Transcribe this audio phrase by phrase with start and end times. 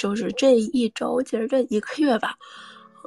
[0.00, 2.34] 就是这一周，其实这一个月吧，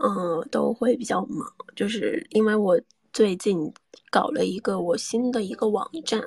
[0.03, 2.79] 嗯，都会比较忙，就是因为我
[3.11, 3.73] 最近
[4.11, 6.21] 搞了一个我新的一个网站，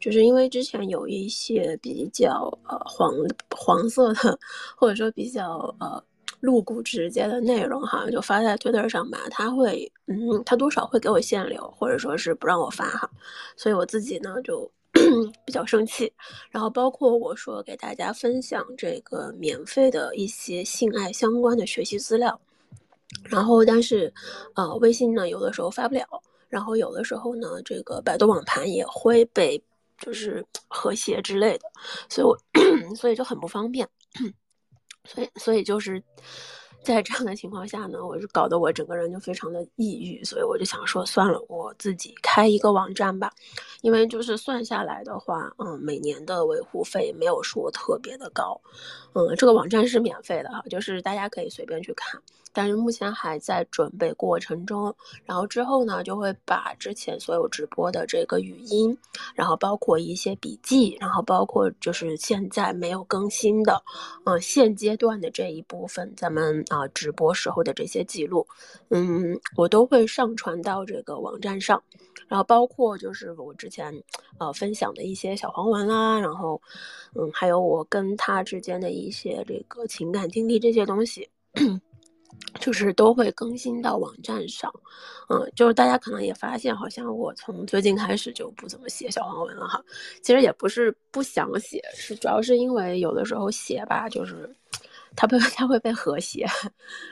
[0.00, 3.12] 就是因为之前有一些比较呃黄
[3.54, 4.38] 黄色的，
[4.74, 6.02] 或者说比较呃。
[6.40, 13.10] 露骨直接的内容哈，就发在推特上吧，他会，嗯，他多少会给我限流，或者说是不让我发哈，
[13.56, 14.70] 所以我自己呢就
[15.44, 16.12] 比较生气。
[16.50, 22.40] 然后包括我说给大家分享这个免费的一些性爱相关的学习资料，
[23.24, 24.12] 然后但是，
[24.54, 26.06] 呃，微信呢有的时候发不了，
[26.48, 29.62] 然后有的时候呢这个百度网盘也会被
[29.98, 31.64] 就是 和谐之类的，
[32.08, 32.36] 所以我
[32.96, 33.88] 所以就很不方便。
[35.04, 36.02] 所以，所以就是
[36.86, 43.32] 在这样的情况下呢，我就搞得我整个人就非常的抑郁，所以我就想说，算了，我自己开一个网站吧，
[43.82, 48.60] 因为就是算下来的话，嗯，每年的维护费没有说特别的高，
[49.14, 52.22] 嗯，这个网站是免费的哈，就是大家可以随便去看。
[52.56, 58.96] 但是目前还在准备过程中，然后之后呢，就会把之前所有直播的这个语音，
[59.34, 63.82] 然后包括一些笔记，然后包括就是现在没有更新的，
[64.24, 68.46] 嗯，现阶段的这一部分咱们啊直播时候的这些记录，
[68.88, 71.82] 嗯，我都会上传到这个网站上，
[72.26, 73.92] 然后包括就是我之前
[74.38, 76.58] 呃分享的一些小黄文啦，然后
[77.14, 81.28] 嗯，还有我跟他之间的一些这个情感经历这些东西。
[82.60, 84.72] 就是都会更新到网站上，
[85.28, 89.82] 嗯，就是大家可能也发现，好像我从最近开始就不怎么写小黄文了哈。
[90.22, 94.48] 其实也不是不想写，是主要是因为有的时候写吧，就是
[95.14, 96.46] 它被 它会被和谐，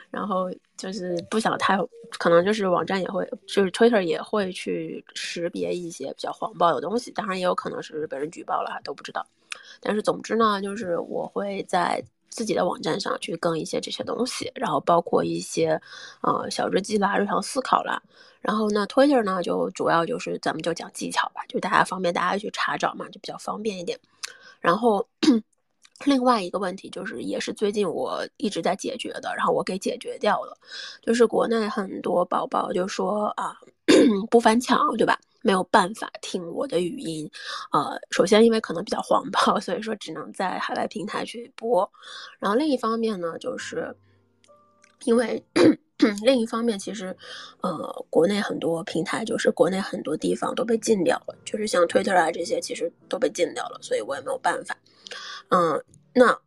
[0.09, 1.77] 然后就是不想太，
[2.17, 9.25] 可能就是网站也会，就是 Twitter 也会去识别一些比较黄暴的东西，当然也有可能是被人举报了，都不知道。
[9.79, 12.03] 但是总之呢，就是我会在。
[12.35, 15.81] 自己的网站上去更一些这些东西，然后包括一些，
[16.21, 18.01] 呃，小日记啦、日常思考啦。
[18.41, 23.97] 然后呢，Twitter 呢就主要就是咱们就讲技巧吧，就大家方便大家去查找嘛，就比较方便一点。
[24.59, 25.07] 然后
[26.03, 30.57] 另外一个问题就是，也是最近我一直在解决的，然后我给解决掉了，
[31.01, 33.57] 就是国内很多宝宝就说啊，
[34.29, 35.17] 不翻墙，对吧？
[35.45, 37.29] 没有办法听我的语音，
[37.71, 41.87] 呃，首先因为可能比较黄暴，所以说只能在海外平台去播。
[42.39, 43.95] 然后另一方面呢，就是
[45.03, 45.45] 因为
[46.23, 47.15] 另一方面，其实
[47.61, 54.75] 呃，国内很多平台，就是国内很多地方都被禁掉了，就是像 Twitter 啊这些，其实都被禁掉了，所以我也没有办法。
[55.49, 55.79] 嗯，
[56.15, 56.39] 那。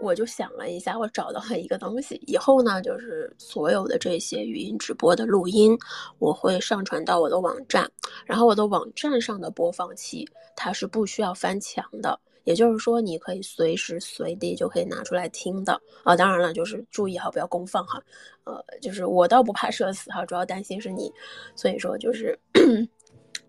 [0.00, 2.20] 我就想了一下，我找到了一个东西。
[2.26, 5.76] 以后呢，就是所有的这些语音直播的录音，
[6.18, 7.90] 我会上传到我的网站。
[8.24, 16.14] 然后我的网站上的播放器，它是不需要翻墙的，也就是说，你可以随时随地就可以拿出来听的啊。
[16.14, 18.02] 当然了，就是注意哈，不要公放哈。
[18.44, 21.12] 呃，就是我倒不怕社死哈，主要担心是你，
[21.54, 22.38] 所以说就是。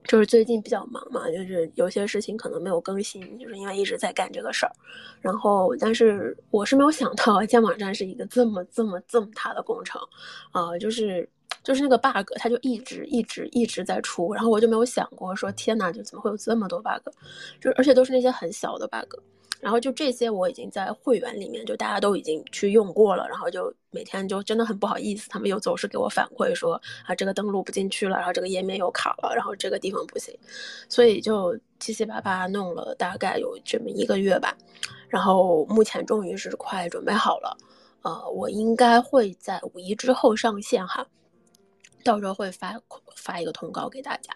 [0.07, 4.71] 就是最近比较忙嘛，就是有些事情可能没有更新，就是因为一直在干这个事儿。
[5.21, 10.01] 然后，但是我是没有想到 建网站是一个这么这么这么大的工程，
[10.51, 11.27] 啊，就是
[11.63, 17.09] 就是那个 bug，它就一直一直一直在出，然后我就没有想过说天呐，就怎么会有这么多 bug，
[17.59, 19.19] 就而且都是那些很小的 bug。
[19.59, 30.37] 然后就这些我已经在会员里面，就大家都已经去用过了，然后就每天就真的很不好意思，他们又总是给我反馈说啊这个登录不进去了，然后这个页面又卡了，然后这个地方不行，
[30.87, 34.55] 所以就七七八八弄了大概有这么一个月吧，
[35.09, 37.57] 然后目前终于是快准备好了，
[38.03, 41.05] 呃，我应该会在五一之后上线哈，
[42.03, 42.79] 到时候会发
[43.15, 44.31] 发一个通告给大家。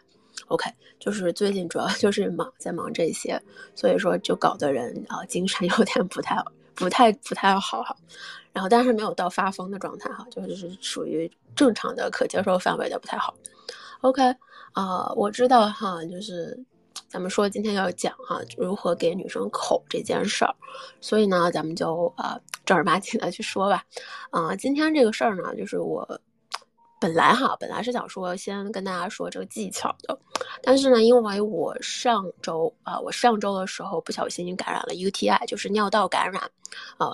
[0.52, 0.70] OK，
[1.00, 3.42] 就是最近主要 就是忙，在忙这些，
[3.74, 6.44] 所以说就搞得人啊精神 有点不太、
[6.76, 7.96] 不太、不太好哈。
[8.52, 13.34] 然后但是没有到发疯的状态哈，就是属于正常的可接受范围的不太好。
[14.02, 14.22] OK，
[14.74, 16.60] 啊，我知道哈，就是
[17.08, 20.54] 咱们说今天要讲哈如何给女生口这件事儿，
[21.00, 23.86] 所以呢，咱们就啊正儿八经的去说吧。
[24.32, 26.20] 啊，今天这个事儿呢，就是我。
[27.02, 30.16] 本来哈，本来是想说先跟大家说这个技巧的，
[30.62, 36.44] 但是呢，因为我上周啊，我上周的时候不小心感染了 UTI，就是尿道感染，
[36.98, 37.12] 啊，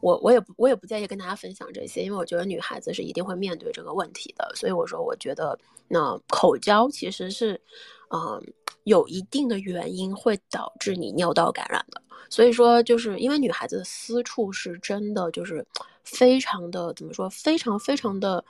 [0.00, 7.60] 我我也不我也不介意跟大家分享这些，因为我觉得女孩子是一定会面对这个问题的，所以我说我觉得那口交其实是，
[8.14, 8.42] 嗯，
[8.84, 12.00] 有一定的原因会导致你尿道感染的，
[12.30, 15.66] 所以说就是因为女孩子私处是真的就是
[16.04, 18.42] 非常的怎么说，非常非常的。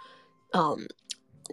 [0.53, 0.77] 嗯，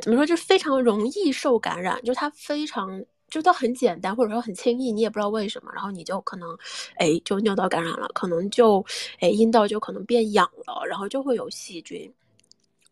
[0.01, 0.25] 怎么说？
[0.25, 6.57] 就是非常容易受感染，就是它非常就都很简单，或者说很轻易，你也不知道为什么，然后你就可能，
[6.97, 8.83] 哎，就尿道感染了，可能就，
[9.19, 12.13] 哎，阴道就可能变痒了，然后就会有细菌，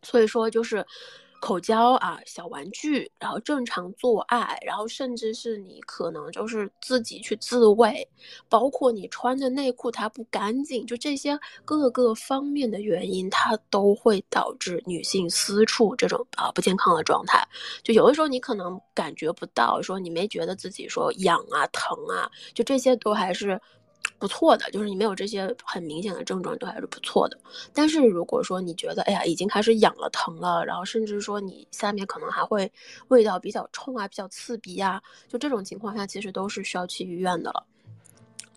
[0.02, 0.86] 所以说就是。
[1.42, 8.08] 口交啊，小玩具，然后正常做爱，然后甚至是你可能就是自己去自慰，
[8.48, 17.46] 包括你穿的内裤它不干净，就这些各个方面的原因，它都会导致女性私处这种啊不健康的状态。
[17.84, 23.60] 就有的时候你可能感觉不到，说你没觉得自己说痒啊疼啊，就这些都还是。
[24.20, 27.38] 不错的，就是你没有这些很明显的症状都还是不错的。
[27.74, 32.72] 但是如果说你觉得，哎呀，已经开始痒了、疼了，然后甚至说你下面可能还会
[33.08, 37.66] 味道比较冲啊、比较刺鼻啊，就这种情况下，其实都是需要去医院的了。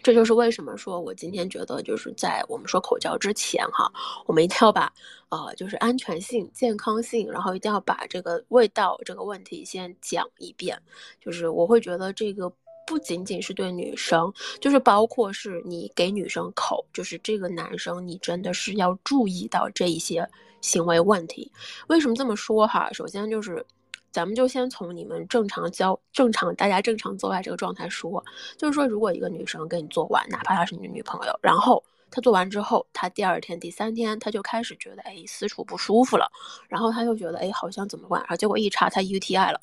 [0.02, 3.90] 这就是为什么说我今天觉得，就是在我们说口交之前哈，
[4.26, 4.92] 我们一定要把
[5.30, 10.78] 呃，就是安全性、健康性，然后一定要把这个味道这个问题先讲一遍。
[11.18, 12.52] 就是我会觉得这个。
[12.86, 20.28] 不仅仅是对女生，就是包括是你给女生口，就是这个男生，你真的是要注意到这一些
[20.60, 21.50] 行为问题。
[21.88, 22.90] 为什么这么说哈？
[22.92, 23.64] 首先就是，
[24.12, 28.24] 咱们就先从你们正常交、正常大家正常做爱这个状态说，
[28.56, 31.82] 就是说，如果一个女生跟你做完，哪怕她是你的女朋友，然后。
[32.14, 36.30] 他做完之后，他第二天、第三天他就开始觉得哎私处不舒服了，
[36.68, 39.60] 然后他又觉得哎好像怎么办，然后结果一查他 UTI 了。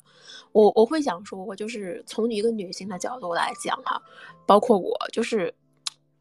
[0.52, 4.02] 我我会想说，我就是从一个女性的角度来讲哈，
[4.44, 5.54] 包括我就是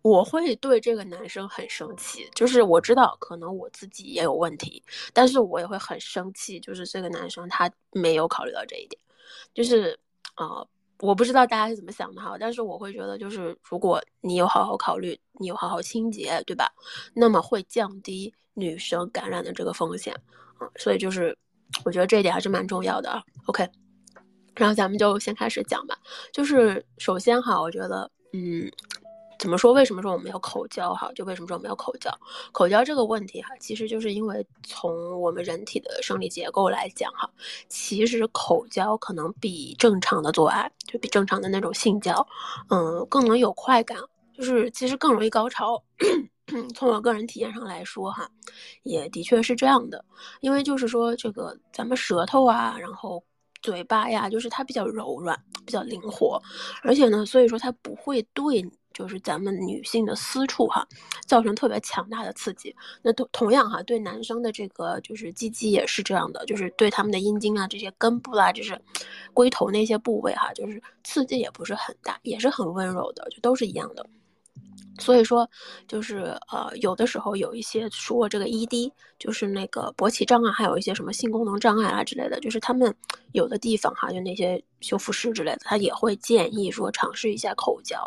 [0.02, 4.82] 我会对这个男生很生气，就是我知道可能我自己也有问题，
[5.12, 8.98] 但是我也会很生气，就是这个男生他没有考虑到这一点，
[9.54, 10.00] 就是
[10.36, 10.66] 啊。
[11.02, 16.72] 我不知道大家是怎么想的哈，但是我会觉得，就是如果你有好好考虑，你有好好清洁，对吧？
[17.14, 20.14] 那么会降低女生感染的这个风险
[20.60, 21.38] 啊，所以就是
[21.84, 23.22] 我觉得这一点还是蛮重要的啊。
[23.48, 23.68] OK，
[24.56, 25.98] 然后咱们就先开始讲吧，
[26.32, 28.72] 就是首先哈，我觉得嗯。
[29.42, 29.74] 怎么说？
[29.74, 30.94] 为什么说我们要口交？
[30.94, 32.16] 哈，就为什么说我们要口交？
[32.52, 37.28] 口交这个问题哈，其实就是因为从我们人体的生理结构来讲哈，
[37.68, 42.24] 其实口交可能比正常的做爱，就比正常的那种性交，
[42.70, 43.98] 嗯，更能有快感，
[44.32, 45.84] 就是其实更容易高潮。
[46.76, 48.30] 从我个人体验上来说哈，
[48.84, 50.06] 也的确是这样的，
[50.42, 53.24] 因为就是说这个咱们舌头啊，然后
[53.64, 55.36] 嘴巴呀，就是它比较柔软，
[55.66, 56.40] 比较灵活，
[56.84, 58.64] 而且呢，所以说它不会对。
[58.94, 60.88] 就是咱们女性的私处哈，
[61.26, 62.76] 造成特别强大的刺激。
[63.02, 68.80] 那同同样哈，对男生的这个就是鸡鸡也是这样的，就是对他们的阴茎啊这些根部啊，就是
[69.34, 74.06] 龟头那些部位哈，就是刺激也不是很大，也是很温柔的，就都是一样的。
[75.02, 75.50] 所以说，
[75.88, 82.96] 就是呃，有的时候有一些说这个 ED，就是那个勃起障碍，还有一些什么性功能障碍啊之类的，就是他们
[83.34, 88.00] 有的地方哈，就那些修复师之类的，他也会建议说尝试一下口交，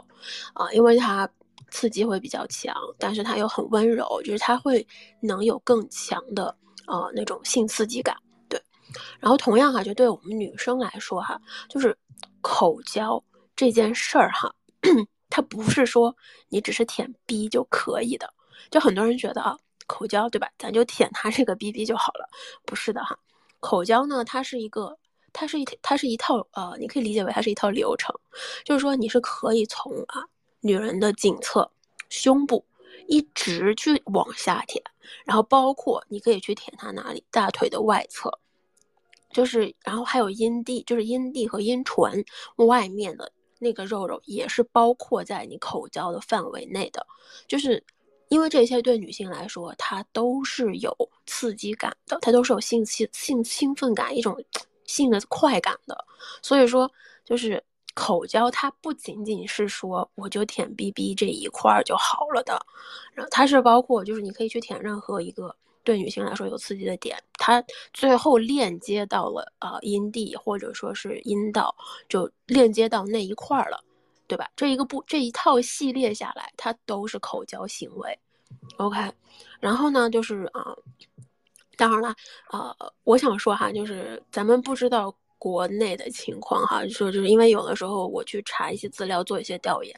[0.55, 1.29] 啊，因为它
[1.71, 4.87] 刺激会比较强，但是它又很温柔，就是它会
[5.21, 6.57] 能有更强的
[6.87, 8.17] 呃那种性刺激感，
[8.49, 8.63] 对。
[9.19, 11.97] 然后同样哈，就对我们女生来说哈，就是
[12.41, 13.23] 口交
[13.57, 14.55] 这件事儿哈。
[15.37, 16.17] 它不是说
[16.49, 18.33] 你只是舔逼就可以的，
[18.71, 19.59] 就很多人觉得啊，
[19.89, 20.49] 口交对吧？
[20.57, 22.29] 咱就舔他这个逼逼就好了，
[22.65, 23.19] 不是的哈。
[23.59, 24.97] 口交呢，它是一个，
[25.33, 28.15] 它是一，它是一套呃，你可以理解为它是一套流程，
[28.65, 30.23] 就是说你是可以从啊
[30.61, 31.69] 女人的颈侧、
[32.09, 32.65] 胸部
[33.09, 34.85] 一直去往下舔，
[35.25, 38.39] 然后包括你可以去舔她哪里，大腿的外侧，
[39.33, 42.25] 就是然后还有阴蒂，就是阴蒂和阴唇
[42.55, 43.33] 外面的。
[43.65, 47.05] 那个肉肉也是包括在你口交的范围内的，
[47.49, 47.83] 就是
[48.29, 50.95] 因为这些对女性来说，它都是有
[51.27, 54.37] 刺激感的，它都是有性兴性兴奋感，一种
[54.85, 56.05] 性的快感的。
[56.43, 56.91] 所以说，
[57.25, 57.63] 就是
[57.95, 62.65] 口交它不仅仅是说我就舔 BB 这一块儿就好了的，
[63.15, 65.57] 然后它是包括就是你可以去舔任何一个。
[65.85, 67.63] 对女性来说有刺激的点，它
[67.93, 71.75] 最后链接到了呃阴蒂或者说是阴道，
[72.09, 73.85] 就链接到那一块儿了，
[74.27, 74.51] 对吧？
[74.57, 78.19] 这一个步这一套系列下来，它都是口交行为
[78.79, 79.13] ，OK。
[79.61, 80.75] 然后呢，就是啊，
[81.77, 82.15] 当然了，
[82.51, 82.75] 呃，
[83.05, 85.15] 我想说哈，就是咱们不知道。
[85.45, 89.95] 国内的情况哈，说就是因为有的时候我去查一些资料，做一些调研，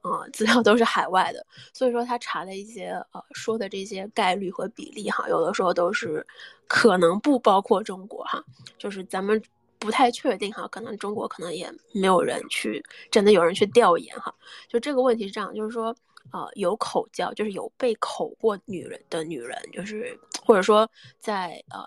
[0.00, 6.26] 啊，资料都是海外的，所以说他查的一些呃说的这些概率和比例哈，有的时候都是
[6.66, 8.42] 可能不包括中国哈，
[8.76, 9.40] 就是咱们
[9.78, 14.34] 不太确定哈，可能中国可能也没有人去真的有人去调研哈，
[14.68, 15.94] 就这个问题是这样，就是说
[16.32, 20.90] 呃有口交，就是有被口过女人的女人，就是或者说
[21.20, 21.86] 在呃。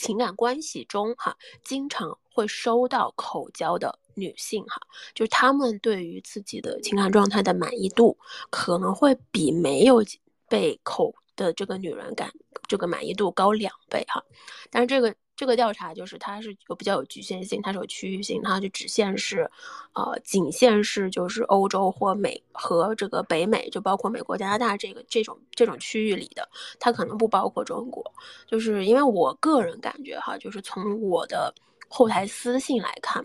[0.00, 4.80] 情感关系中，哈，经常会收到口交的女性哈，
[5.14, 8.16] 就是她们对于自己的情感状态的满意度
[8.48, 10.02] 可能会比没有
[10.48, 12.32] 被口的这个女人感
[12.66, 14.24] 这个满意度高两倍哈。
[14.70, 19.50] 但是这个这个调查就是它是有比较有局限性，它是有区域性，它就只限是，
[19.94, 26.46] 呃，仅限是就是欧洲或美和这个北美，就包括美国、加拿大这个这种这种区域里的，
[26.78, 28.04] 它可能不包括中国。
[28.46, 31.54] 就是因为我个人感觉哈，就是从我的。
[31.92, 33.20] 后台私信来看，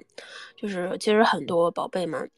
[0.58, 2.32] 就是其实很多宝贝们，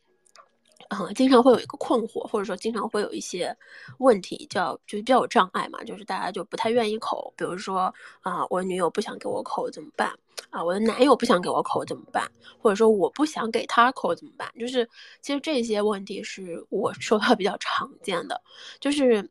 [0.89, 3.55] 嗯，经常会有一个困惑，或者说经常会有一些
[3.99, 10.11] 问题，叫就是比较有障碍嘛，就是大家就不太愿意口，比如说啊，我女友不想给我口怎么办？
[10.49, 12.29] 啊，我的男友不想给我口怎么办？
[12.61, 14.49] 或者说我不想给他口怎么办？
[14.59, 14.87] 就是
[15.21, 18.41] 其实这些问题是我收到比较常见的，
[18.79, 19.29] 就是。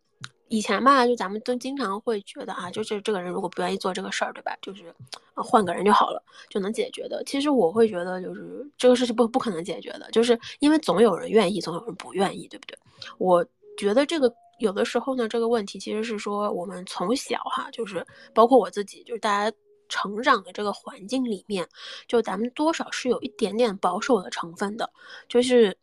[0.49, 4.57] 以前吧，就咱们都经常会觉得啊，就是这个人如果不愿意做这个事儿，对吧？
[4.63, 4.95] 就是，
[5.35, 7.23] 换个人就好了，就能解决的。
[7.25, 12.79] 其实我会觉得，就是这个事情不不可能解决的，就是因为总有人愿意，总有人不愿意，对不对？
[13.19, 13.45] 我
[13.77, 19.57] 觉得这个有的时候呢，这个问题其实是说我们从小哈，就是包括我自己，就是大家
[19.89, 21.69] 成长的这个环境里面，
[22.07, 24.89] 就咱们多少是有一点点保守的成分的，
[25.29, 25.77] 就是。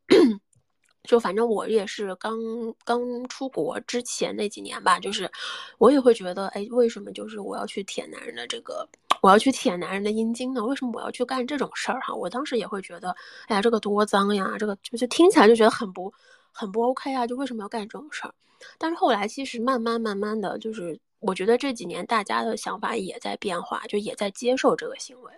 [1.03, 2.37] 就反正我也是刚
[2.85, 5.29] 刚出国之前那几年吧，就是
[5.77, 8.87] 我也会觉得，哎，为什么就是我要去舔男人的这个，
[9.21, 10.63] 我要去舔男人的阴茎呢？
[10.63, 12.13] 为什么我要去干这种事儿哈？
[12.13, 13.15] 我当时也会觉得，
[13.47, 16.13] 哎呀，这个多脏呀，这个就是听起来就觉得很不
[16.51, 18.33] 很不 OK 啊，就为什么要干这种事儿？
[18.77, 20.99] 但是后来其实慢慢慢慢的就是。
[21.25, 25.31] 我觉得这几年大家的想法也在变化，就也在接受这个行为，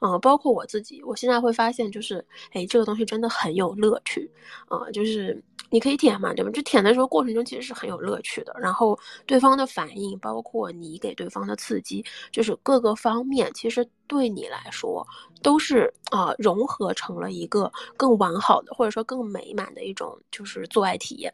[0.00, 4.30] 嗯，包括我自己，我现在会发现，就是，哎，这个东西真的很有乐趣，
[4.68, 6.50] 啊，就是你可以舔嘛，对吧？
[6.52, 15.06] 就舔的时候过程中其实是很有乐趣的，然后对方的反应，包括你给对方的刺激，就是各个方面，其实对你来说
[15.42, 21.32] 都是啊，融合成了一个更完好的，或者说更美满的一种就是做爱体验。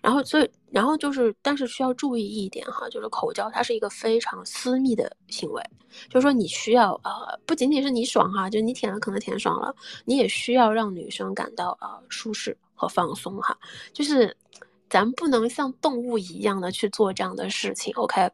[0.00, 5.62] 然后，所以，然后就是，但是需要注意一点哈，就是口交它是一个非常私密的行为，
[6.10, 13.56] 就是说你需要呃，不仅仅是你爽哈，就你舔了可能舔爽了，你也需要让女生感到呃舒适和放松哈，
[13.92, 14.36] 就是
[14.90, 18.30] 咱不能像动物一样的去做这样的事情，OK。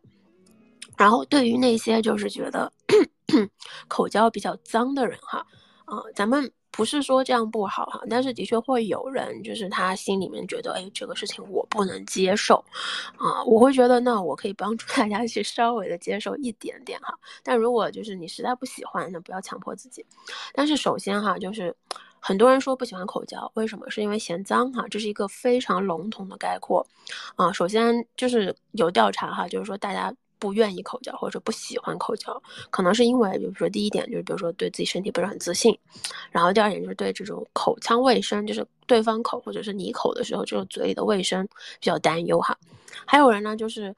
[0.97, 2.73] 然后对于那些就是觉得
[3.89, 5.47] 口交比较脏的人哈，
[5.85, 6.51] 啊，咱们。
[6.73, 12.65] 不是说这样不好哈，但是的确会有人，就是他心里面觉得，哎，这个事情我不能接受，
[13.19, 17.15] 啊，我会觉得那我可以帮助大家去稍微的接受一点点哈。
[17.43, 20.05] 但如果就是你实在不喜欢，那不要强迫自己。
[20.55, 21.77] 但是首先哈，就是
[22.19, 23.91] 很多人说不喜欢口交，为什么？
[23.91, 26.87] 是因为嫌脏哈，这是一个非常笼统的概括，
[27.37, 30.13] 啊，首先就是有调查哈，就是说大家。
[30.43, 35.79] 不愿意口交或者不喜欢口交，可能是因为，比如说第一点就是，比如说对自己身体不是很自信，
[36.33, 41.47] 然后第二点就是对这种口腔卫生，就是对方口或者是你口的时候，就是嘴里的卫生
[41.79, 42.59] 比较担忧哈。
[43.07, 43.95] 还有人呢，就是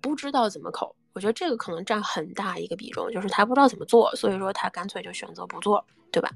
[0.00, 6.30] 不知道怎么口，我觉得这个可能占很大一个比重，就是他不知道怎么做，所以说他干脆就选择不做，对吧？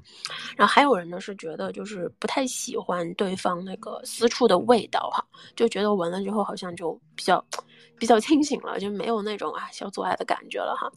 [0.57, 5.25] 然后还有人呢是觉得就是不太喜欢对方那个私处的味道哈，
[5.55, 7.41] 就觉得闻了之后好像就比较。
[7.99, 10.91] 比较清醒了，就没有那种啊小做爱的感觉了哈。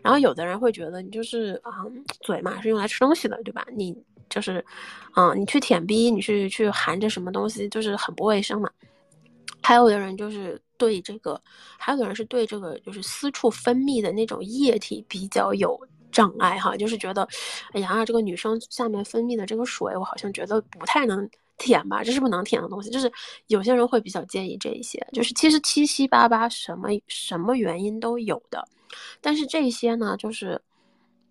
[0.00, 1.72] 然后有的人会觉得你就是啊
[2.20, 3.66] 嘴嘛是用来吃东西的，对吧？
[3.74, 3.96] 你
[4.28, 4.64] 就是，
[5.16, 8.70] 嗯，你去舔逼，你去去含着什么东西，就是很不卫生嘛。
[9.60, 11.40] 还有的人就是对这个，
[11.78, 15.78] 还有的人是对这个就是私处分泌的那种液体比较有
[16.10, 17.28] 障碍哈，就是觉得，
[17.72, 21.28] 哎呀，这个女生下面分泌的这个水，我好像觉得不太能。
[21.58, 22.90] 舔吧，这是不能舔的东西。
[22.90, 23.12] 就是
[23.46, 28.66] 有些人会比较介意这一些，就是其实七七八八什么什么原因都有的，
[29.20, 30.60] 但是这些呢，就是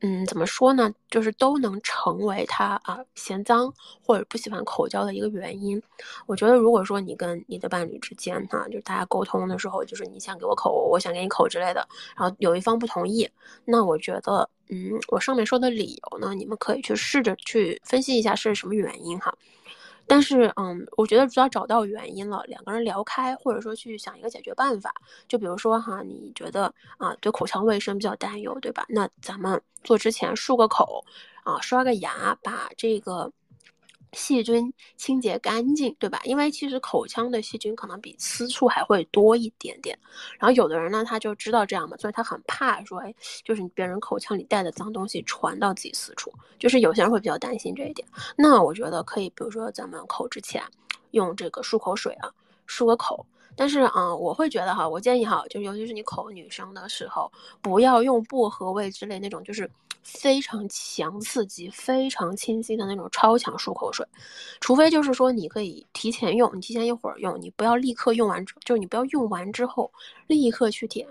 [0.04, 3.72] 嗯，怎么说呢，就是都能成为他啊嫌脏
[4.04, 5.82] 或者不喜欢口交的一个原因。
[6.26, 13.30] 我觉得，如果说你跟你的伴侣之间哈，就大家沟通的时候，就是你想给我口，我想给你口之类的，然后有一方不同意，
[13.64, 19.32] 那我觉得，嗯，我上面说的理由呢，你们可以去试着去分析一下是什么原因哈。
[20.14, 24.94] 但是，嗯，我觉得只要找到原因了，两个人聊开，或者说去想一个解决办法，
[25.26, 26.66] 就比如说哈，你觉得
[26.98, 28.86] 啊，对口腔卫生比较担忧，对吧？
[28.90, 31.06] 那咱们做之前漱个口，
[31.46, 33.32] 啊，刷个牙，把这个。
[34.14, 36.20] 细菌清洁干净，对吧？
[36.24, 39.98] 因为其实口腔的细菌可能比私处还会多一点点。
[40.38, 43.14] 然后有的人呢，他就知道这样嘛，所以他很怕说，哎，
[43.44, 46.32] 就是别人口腔里带的脏东西传到自己私处。
[46.60, 48.08] 就是有些人会比较担心这一点。
[48.36, 50.62] 那我觉得可以，比如说咱们口之前
[51.12, 52.32] 用这个漱口水啊，
[52.68, 53.26] 漱个口。
[53.62, 59.70] 但是啊，我会觉得哈，我建议哈，就尤其是你口女生的时候，不要用薄荷味之类那种，就是
[60.02, 64.04] 非常强刺激、非常清新的那种超强漱口水。
[64.60, 69.92] 除非就是说你可以提前用，你提前一会儿用，你不要立刻用完，就是你不要用完之后
[70.26, 71.08] 立刻去舔。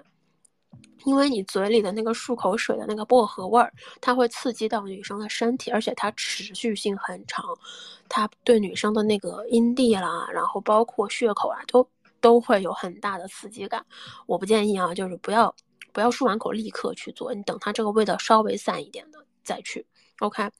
[1.04, 7.44] 因为你嘴里的那个漱口水的那个薄荷味儿，它会刺激到女生的身体，而且它持续性很长，
[8.08, 11.88] 它对女生的那个阴蒂啦，然后包括血口啊，都
[12.20, 13.84] 都会有很大的刺激感。
[14.26, 15.54] 我不建议啊，就是不要
[15.92, 19.86] 不要漱完口立刻去做，你等它这个味道稍微散一点的再去。
[20.20, 20.50] OK，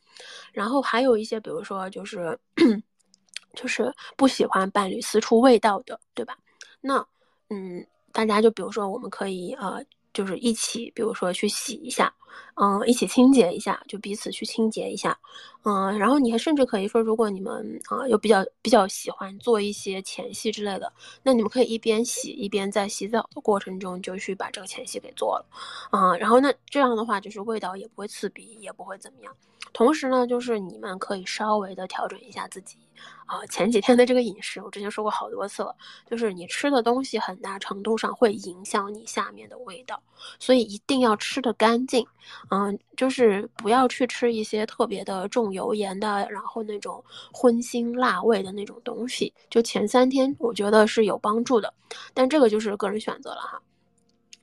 [0.53, 2.39] 然后还有一些，比如说就是
[3.55, 6.37] 就是不喜欢伴侣私处味道的，对吧？
[6.81, 7.07] 那
[7.49, 9.79] 嗯，大家就比如说我们可以啊。
[10.13, 12.13] 就是一起，比如说去洗一下，
[12.55, 15.19] 嗯，一起清洁一下，就彼此去清洁一下，
[15.65, 25.47] 嗯，然后你还甚至可以说，如果你们啊有比较比较喜欢做一些前戏之类的，那你们可以一边洗一边在洗澡的过程中就去把这个前戏给做了，
[25.91, 29.35] 啊，然后那这样的话就是味道也不会刺鼻，也不会怎么样。
[29.73, 32.77] 同时呢，就是你们可以稍微的调整一下自己。
[33.25, 35.75] 啊，前几天的这个饮食，我之前说过好多次了，
[36.11, 40.03] 就是你吃的东西很大程度上会影响你下面的味道，
[40.41, 42.05] 所以一定要吃的干净，
[42.51, 47.03] 嗯，就是不要去吃一些特别的重油盐的，然后那种
[47.33, 51.73] 荤腥辣味的那种东西，就前三天我觉得是有帮助的，
[52.13, 53.63] 但这个就是个人选择了哈。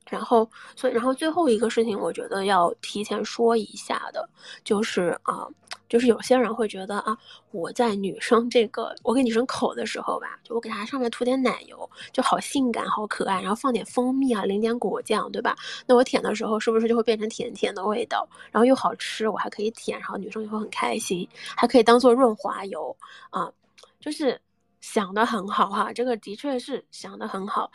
[0.09, 4.27] 然后，所以，然后最后一个事情，我觉得要提前说一下的，
[4.63, 5.47] 就是啊，
[5.89, 7.17] 就是有些人会觉得啊，
[7.51, 15.55] 我在女生这个，我给女生口的时候吧，就我给她上面涂点奶油，就好性感，好可爱，然后放点蜂蜜啊，淋点果酱，对吧？
[15.85, 18.27] 那我舔的时候是不是就会变成甜甜的味道？
[18.51, 22.95] 然后又好吃，我还可以舔，然后女生也会很开心，还可以当做润滑油
[23.29, 23.51] 啊，
[23.99, 24.39] 就是
[24.79, 27.69] 想的很好哈，这个的确是想的很好。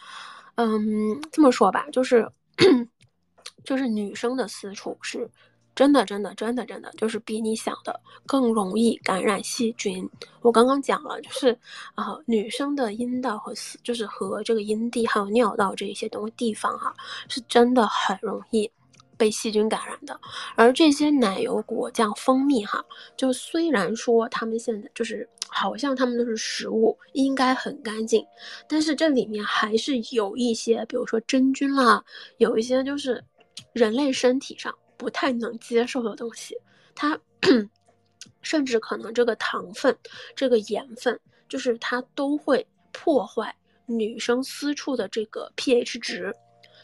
[0.65, 2.31] 嗯，这么说吧，就是，
[3.65, 5.29] 就是女生的私处是，
[5.75, 10.09] 真的，真的，真的，真的，就是比你想的更容易感染细菌。
[10.41, 11.59] 我刚刚讲了，就是
[11.95, 16.95] 啊，女生的阴道和私，就是和这个阴蒂还有尿道这一些东地方哈，
[17.29, 18.71] 是真的很容易。
[19.23, 20.21] 被细菌感染的，
[20.57, 22.85] 而这些奶油、果酱、蜂蜜，哈，
[23.17, 28.27] 就虽然说他们现在就是好像他们都是食物，应该很干净，
[28.67, 32.05] 但是这里面还是有一些，比如说真菌啦，
[32.39, 33.23] 有一些就是
[33.73, 36.59] 人类身体上不太能接受的东西，
[36.93, 37.17] 它
[38.43, 39.97] 甚至可能这个糖分、
[40.35, 41.17] 这个盐分，
[41.49, 43.55] 就是它都会破坏
[43.87, 46.35] 女生私处的这个 pH 值。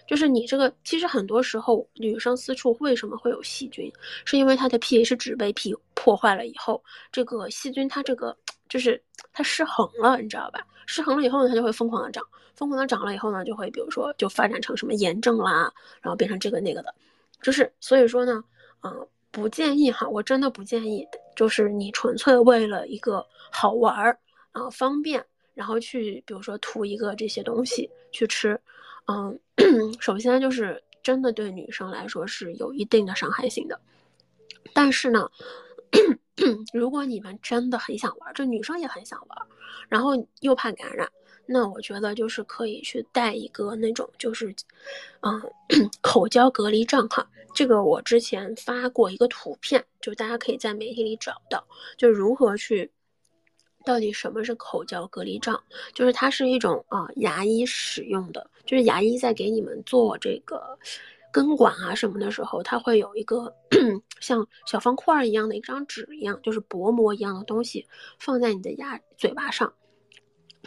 [0.09, 3.93] 就是你这个，其实很多时候女生私处为什么会有细菌，
[4.25, 8.35] 是因为它的 pH 值被 P 破坏了以后，这个细菌它这个
[8.71, 9.01] 就是
[9.35, 10.67] 它失衡了，你知道吧？
[10.87, 16.95] 失衡了以后呢，它就会疯狂的长，疯狂的长了以后呢，就会比如说就发展成什么炎症啦，然后变成这个那个的，
[17.43, 18.43] 就是所以说呢，
[18.85, 24.19] 嗯，不建议哈，我真的不建议，就是你纯粹为了一个好玩儿
[24.53, 28.59] 啊方便，然后去比如说涂一个这些东西去吃。
[29.11, 29.41] 嗯，
[29.99, 33.81] 首先就是真的对女生来说是有一定的伤害性的，
[34.75, 35.31] 但是呢，
[36.75, 39.39] 如果你们真的很想玩，这女生也很想玩，
[39.89, 41.09] 然后又怕感染，
[41.47, 44.55] 那我觉得就是可以去带一个那种就是，
[45.23, 45.41] 嗯，
[46.03, 47.27] 口交隔离杖哈。
[47.55, 51.67] 这个我之前发过一个图片，就大家可以在媒体里找到，
[51.97, 52.91] 就如何去。
[53.85, 55.59] 到底什么是口交隔离杖？
[55.95, 60.79] 就是它是一种啊，牙医使用的，就是牙医在给你们做这个
[61.33, 63.51] 根管啊什么的时候，它会有一个
[64.21, 67.87] 像小方块一样的一张纸一样，就是薄膜一样的东西
[68.19, 69.73] 放在你的牙嘴巴上。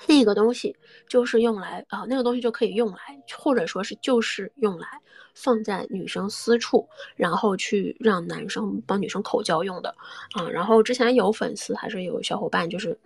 [0.07, 0.75] 那个东西
[1.07, 4.87] 就是用来啊，那个东西就可以用来，或者说是就是用来
[5.35, 9.93] 放在女生私处，然后去让男生帮女生口交用的
[10.33, 10.49] 啊。
[10.49, 12.97] 然后之前有粉丝还是有小伙伴就是，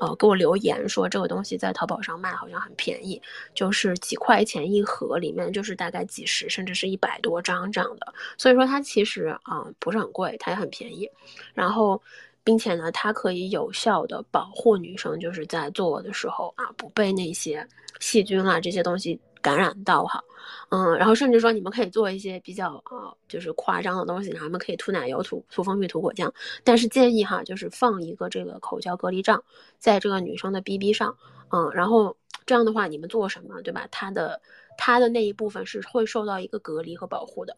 [0.00, 3.20] 呃，给我留言说这个东西在淘宝上卖好像很便宜，
[3.54, 8.12] 就是几块钱一盒，里面就是大概几十甚至是一百多张这样的。
[8.36, 11.08] 所以说它其实啊不是很贵，它也很便宜。
[11.54, 12.00] 然后。
[12.46, 17.66] 并且呢，它可以有效的保护女生，就是在做的时候啊，不被那些
[18.00, 20.24] 细菌啦这些东西感染到哈。
[20.70, 26.32] 嗯，然后甚至说你们可以做一些比较啊，就是夸张的东西，然后你们可以涂奶油、涂涂蜂蜜、涂果酱，
[26.64, 29.44] 但是建议哈，就是放一个这个口交隔离杖
[29.78, 31.16] 在这个女生的 BB 上，
[31.50, 33.86] 嗯，然后这样的话你们做什么，对吧？
[33.90, 34.40] 她的
[34.78, 37.56] 她的那一部分是会受到一个隔离和保护的。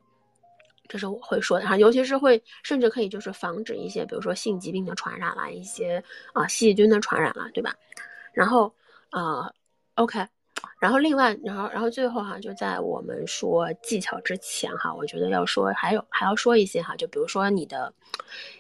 [0.88, 7.74] 这是我会说的哈，尤其是会甚至可以就是防止一些，比如说性疾病的传染啦，一些啊细菌的传染啦，对吧？
[8.32, 8.72] 然后
[9.10, 9.50] 啊
[9.96, 10.24] ，OK，
[10.78, 17.92] 然后另外，然后然后最后哈，就在我们说技巧之前哈，我觉得要说还有还要说一些哈，就比如说你的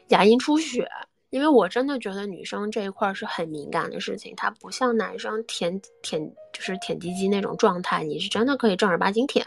[0.08, 0.88] 牙龈出血。
[1.30, 9.44] 因为我真的觉得女生这一块是很敏感的事情，它不像男生舔舔就是舔鸡鸡那种状态，你是真的可以正儿八经舔。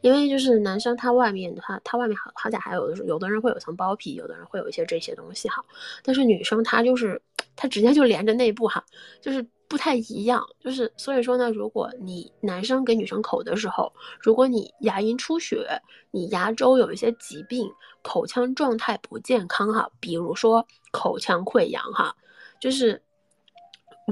[0.00, 5.62] 因为就是男生他外面他他外面好好歹还有的是有的人会有层包皮，有的人会有一些这些东西哈，
[6.02, 7.20] 但是女生她就是
[7.54, 8.82] 她直接就连着内部哈，
[9.20, 9.46] 就是。
[9.70, 15.80] 不太一样，就是所以说呢，如果你男生给女生口的时候，如果你牙龈出血，
[16.10, 17.70] 你牙周有一些疾病，
[18.02, 22.16] 口腔状态不健康哈，比如说口腔溃疡哈，
[22.60, 23.00] 就是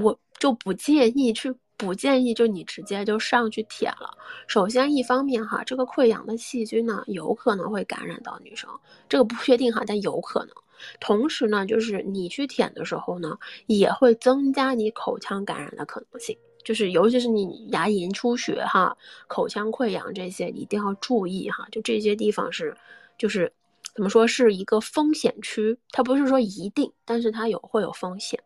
[0.01, 4.17] 我就不建议去，不建议就你直接就上去舔了。
[4.47, 8.69] 首先一方面哈，这个溃疡的细菌呢，有可能会感染到女生，
[9.09, 10.55] 这个不确定哈，但有可能。
[10.99, 13.37] 同时呢，就是你去舔的时候呢，
[13.67, 16.37] 也会增加你口腔感染的可能性。
[16.61, 18.95] 就是尤其是你牙龈出血哈、
[19.27, 21.65] 口腔溃疡这些，一定要注意哈。
[21.71, 22.75] 就这些地方是，
[23.17, 23.51] 就是
[23.95, 28.43] 怎么说是一个风险区，它不是说一定，但是它有会有风险。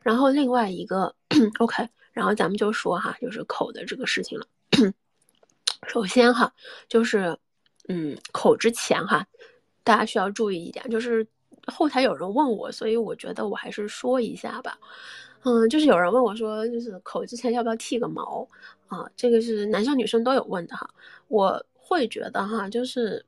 [0.00, 1.14] 然后另外一个，
[1.58, 4.46] OK，然后咱们就说哈，就是口的这个事情了。
[5.88, 6.54] 首先哈，
[6.88, 7.36] 就是
[7.88, 9.26] 嗯，口之前哈，
[9.82, 11.26] 大家需要注意一点，就是。
[11.66, 14.78] 后台有人问我，所以我觉得我还是说一下吧。
[15.42, 18.48] 嗯，就是有人问我说，就是口之前要不要剃个毛
[18.88, 19.06] 啊？
[19.14, 20.88] 这个是男生女生都有问的哈。
[21.28, 23.24] 我会觉得哈，就是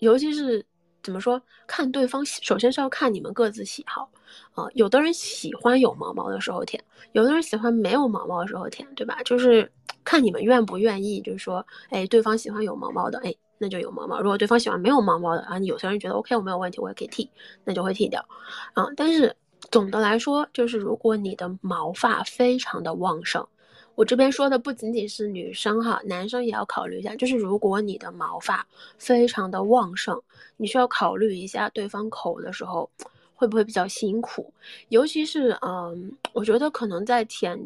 [0.00, 0.64] 尤其是
[1.02, 4.10] 怎么说，看对方，首先是要看你们各自喜好
[4.52, 4.66] 啊。
[4.74, 9.22] 有的人喜欢有毛毛的时候舔，有的人喜欢没有毛毛的时候舔，对吧？
[9.24, 9.70] 就是
[10.04, 13.32] 看你们愿不愿意，就是说，哎，对方喜欢有毛毛的，哎。
[13.62, 14.18] 那就有毛毛。
[14.22, 17.28] 如果对方喜欢没有毛毛的啊，有些人觉得 OK，我没有问题，我也可以剃，
[17.62, 18.26] 那就会剃掉
[18.72, 18.86] 啊。
[18.96, 19.36] 但是
[19.70, 23.46] 总的来说，就是如果你的毛发非常的旺盛，
[23.94, 27.14] 我这边说的不仅仅是女生哈，男生也要考虑一下。
[27.14, 30.18] 就是如果你的毛发非常的旺盛，
[30.56, 32.88] 你需要考虑一下对方口的时候
[33.34, 34.50] 会不会比较辛苦，
[34.88, 37.60] 尤其是嗯，我觉得可能在舔。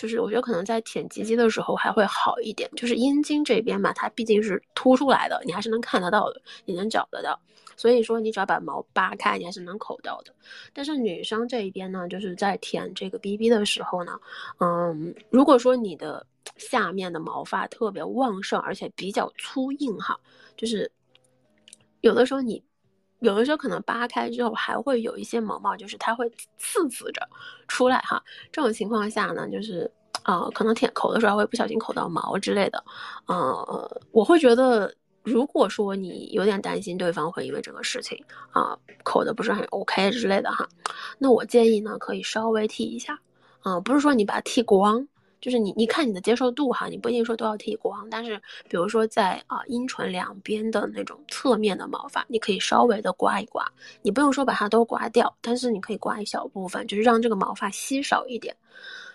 [0.00, 7.38] 就是我觉得可能在舔鸡鸡的时候还会好一点，就是阴茎这边嘛，它毕竟是凸出来的，你还是能看得到的，你能找得到。
[7.76, 10.34] 所以说你只要把毛扒开，你还是能口到的。
[10.72, 14.18] 但是女生这一边呢，就是在舔这个 BB 的时候呢，
[14.60, 20.18] 嗯，如果说你的下面的毛发特别旺盛，而且比较粗硬哈，
[20.56, 20.90] 就是
[22.00, 22.62] 有的时候你。
[23.20, 26.28] 有的时候可能扒开之后还会有一些毛毛，就是它会
[26.58, 27.26] 刺刺着
[27.68, 28.22] 出来哈。
[28.52, 29.90] 这种情况下呢，就是
[30.24, 32.82] 呃，可能舔口的时候会不小心口到毛之类的。
[33.26, 40.68] 呃，我会觉得，如果说你有点担心对方会因为这个事情啊口的不是很 OK 之类的哈，
[41.18, 43.18] 那我建议呢可以稍微剃一下
[43.60, 45.06] 啊，不是说你把它剃光。
[45.40, 48.36] 就是你，你看你的接受度哈，你不一定说都要剃光，但是
[48.68, 53.66] 比如说在啊阴唇两边的那种侧面的毛发，你可以稍微的刮一刮，
[54.02, 58.54] 你不用说把它都刮掉，但是你可以刮一小部分，就是让这个毛发稀少一点。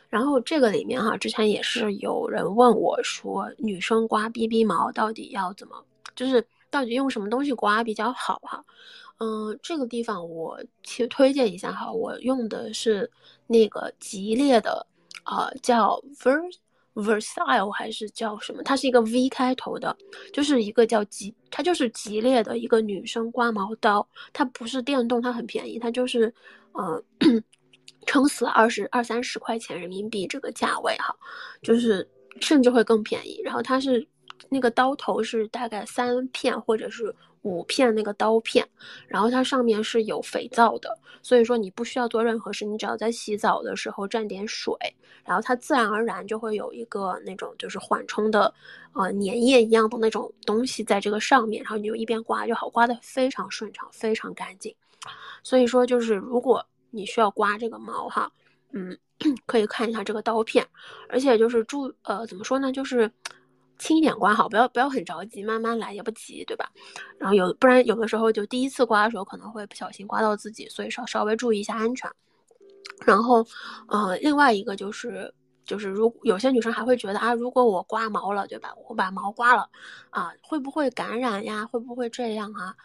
[0.09, 5.75] 然后这个里面哈，之前也是有人问我说，女生刮 BB 毛到底要怎么，
[6.15, 8.63] 就是到底用什么东西刮比较好哈？
[9.19, 13.09] 嗯，这个地方我去推荐一下哈，我用的是
[13.47, 14.85] 那个吉列的。
[15.25, 16.55] 啊，叫 vers
[16.93, 18.63] versile 还是叫什么？
[18.63, 19.95] 它是一个 V 开头的，
[20.31, 26.33] 就是一个叫吉，它就是吉列的一个女生刮毛刀，它不是电动，它很便宜，它就是，
[26.71, 27.03] 呃，
[28.05, 31.13] 撑死二十二三十块钱人民币这个价位哈，
[31.61, 32.07] 就是
[32.39, 33.41] 甚至会更便宜。
[33.43, 34.07] 然后它是
[34.49, 37.13] 那个刀头是大概三片或者是。
[37.45, 38.67] 五片那个刀片，
[39.07, 44.75] 然后它上面是有肥皂的，所以说你不需要做任何事，你只要在洗澡的时候蘸点水，
[45.23, 48.51] 然后它自然而然就会有一个那种就是缓冲的，
[48.93, 54.75] 呃粘液一样的那种东西在这个上面，然后你就一边刮就好，刮的非常顺畅，非常干净。
[55.43, 58.31] 所以说就是如果你需要刮这个毛哈，
[58.71, 58.97] 嗯，
[59.45, 60.65] 可以看一下这个刀片，
[61.09, 63.11] 而且就是注呃怎么说呢，就是。
[63.77, 66.71] 轻一点刮好，不要不要很着急，慢慢来也不急，对吧？
[67.17, 72.09] 然后有不然有的时候就第一次刮的时候可能会不小心刮到自己，所以稍稍微注意一下安全。
[73.05, 73.45] 然后，
[73.87, 75.33] 呃，另外一个就是
[75.65, 78.73] 就是如有些女生还会觉得啊，如果我刮毛了，对吧？
[78.87, 79.69] 我把毛刮了，
[80.09, 81.65] 啊，会不会感染呀？
[81.65, 82.75] 会不会这样啊？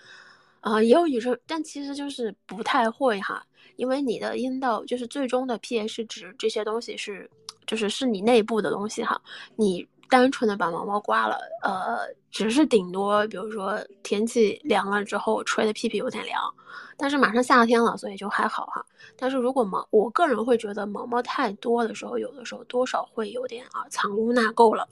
[0.61, 7.31] 啊，也有女生，但其实就是不太会哈，因为你的阴道就是最终的 pH 值这些东西是
[7.67, 9.23] 就是是你内部的东西哈，
[9.55, 9.87] 你。
[10.11, 16.43] 单纯的把毛毛刮了，呃，只是顶多比如说天气凉了之后吹的屁屁有点凉，
[16.97, 18.85] 但是马上夏天了，所以就还好哈。
[19.17, 24.87] 但是如果毛，我个人会觉得毛毛太多的时候，有的时候多少会有点啊藏污纳垢了，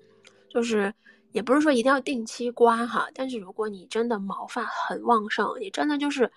[0.48, 0.94] 就是
[1.32, 6.30] 也不是说一定要定期刮哈，但是如果你真的毛发很旺盛，你真的就是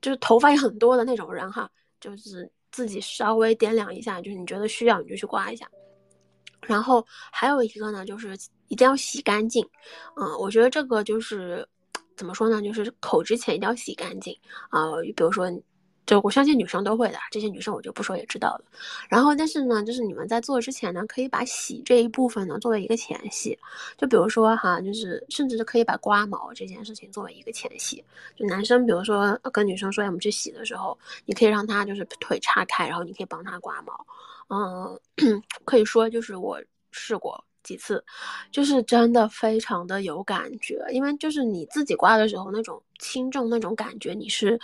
[0.00, 1.68] 就是头发也很多的那种人哈，
[2.00, 5.68] 就是自己稍微掂量一下，就是你觉得需要你就去刮一下。
[6.66, 8.36] 然后还有一个呢，就是
[8.68, 9.64] 一定要洗干净，
[10.16, 11.66] 嗯，我觉得这个就是
[12.16, 14.36] 怎么说呢，就是口之前一定要洗干净
[14.70, 14.92] 啊。
[15.16, 15.50] 比如说，
[16.06, 18.64] 就我相信女生都会的，这些女生我就不说也知道了。
[19.08, 23.58] 然后，但是呢，就是你们在做之前呢，可以把洗这一部分呢作为一个前戏。
[23.96, 28.04] 就比如说哈，就是甚至是可以把刮毛这件事情作为一个前戏。
[28.36, 34.06] 就男生比如说跟女生说，我们去洗的时候，你可以让他就是腿岔开，然后你可以帮他刮毛。
[34.48, 34.98] 嗯，
[35.64, 38.04] 可以说就是我试过几次，
[38.50, 44.60] 就是真的非常的有感觉，因为就是你自己刮的时候那种轻重那种感觉你是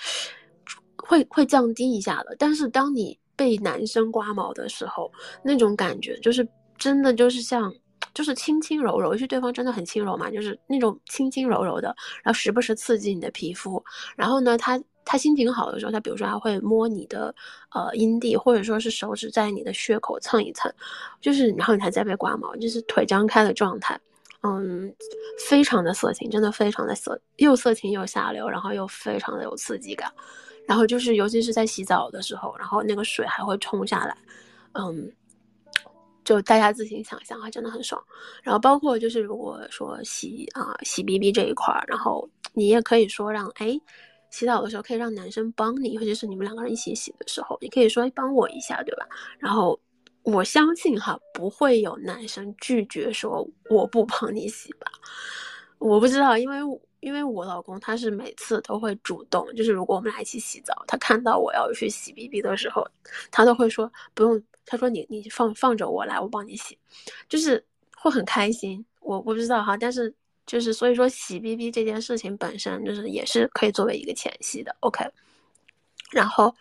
[0.97, 5.11] 会会降低一下的，但是当你被男生刮毛的时候，
[5.43, 7.73] 那种感觉就是真的就是像
[8.13, 11.89] 就是轻轻柔柔，因为对方真的很轻柔嘛，就是那种轻轻柔柔的，
[12.23, 13.83] 然后时不时刺激你的皮肤，
[14.17, 14.81] 然后呢他。
[15.11, 17.35] 他心情好的时候，他比如说他会摸你的
[17.75, 20.73] 呃阴蒂，或者说是手指在你的血口蹭一蹭，
[21.21, 24.01] 就是然后你还在被刮毛，就是腿张开的状态，
[24.45, 24.95] 嗯，
[25.49, 30.09] 非常的色情，真的非常的色，又色情又下流，然后又非常的有刺激感，
[30.65, 34.17] 然后就是尤其是在洗澡的时候，然后那个水还会冲下来，
[34.75, 35.11] 嗯，
[36.23, 38.01] 就大家自行想象啊，真的很爽。
[38.45, 43.77] 然后包括就是如果说洗啊洗 BB 这一块儿，然后你也可以说让哎。
[44.31, 49.07] 洗澡的时候可以让男生帮你，或者是你们两个人一起洗的时候，你可以说帮我一下，对吧？
[49.39, 49.79] 然后
[50.23, 54.91] 我相信哈，不会有男生拒绝说我不帮你洗吧？
[55.79, 56.59] 我不知道，因为
[57.01, 62.87] 因为我老公他是每次都会主动，就是如果我们俩一起洗澡，他看到我要去洗 BB 的时候，
[63.31, 66.79] 他都会说不用，他说你你放放着我来，我帮你洗，
[67.29, 67.65] 就是
[67.97, 68.85] 会很开心。
[69.01, 70.15] 我不知道哈，但是。
[70.51, 75.09] 就是所以说洗 BB 这件事情本身就是也是可以作为一个前戏的，OK。
[76.11, 76.53] 然后，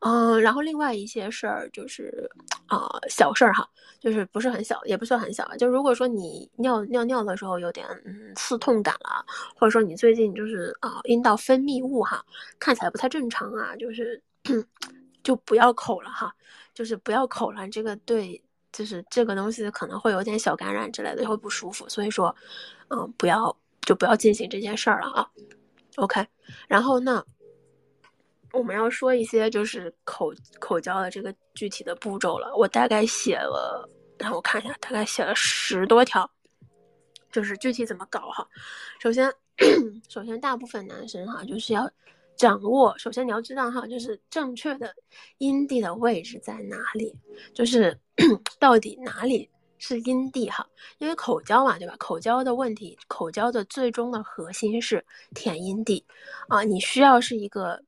[0.00, 2.30] 嗯，然后另外一些事儿就是
[2.66, 3.66] 啊小事儿哈，
[3.98, 5.48] 就是不是很小，也不算很小。
[5.56, 9.24] 就如果说你尿尿尿的时候有点嗯刺痛感了，
[9.56, 12.22] 或者说你最近就是啊阴道分泌物哈
[12.58, 14.22] 看起来不太正常啊，就是
[15.24, 16.30] 就不要口了哈，
[16.74, 18.42] 就是不要口了，这个对。
[18.78, 22.32] 就是这个东西可能会有点小感染之类的，会不舒服，所以说，
[22.90, 25.28] 嗯，不要就不要进行这件事儿了啊。
[25.96, 26.24] OK，
[26.68, 27.24] 然后呢，
[28.52, 32.54] 我们要说一些就是口口交的这个具体的步骤了。
[32.54, 36.30] 我大概写了，让我看一下，大概写了十多条，
[37.32, 38.46] 就是具体怎么搞哈。
[39.00, 39.28] 首先，
[40.08, 41.90] 首先大部分男生哈就是要。
[42.38, 44.94] 掌握，首先你要知道哈，就是正确的
[45.38, 47.12] 阴蒂的位置在哪里，
[47.52, 47.98] 就是
[48.60, 50.66] 到底哪里是阴蒂哈？
[50.98, 51.96] 因为口交嘛，对吧？
[51.98, 56.04] 口交的问题，口交的最终的核心是舔阴蒂
[56.48, 57.82] 啊，你需要是一个，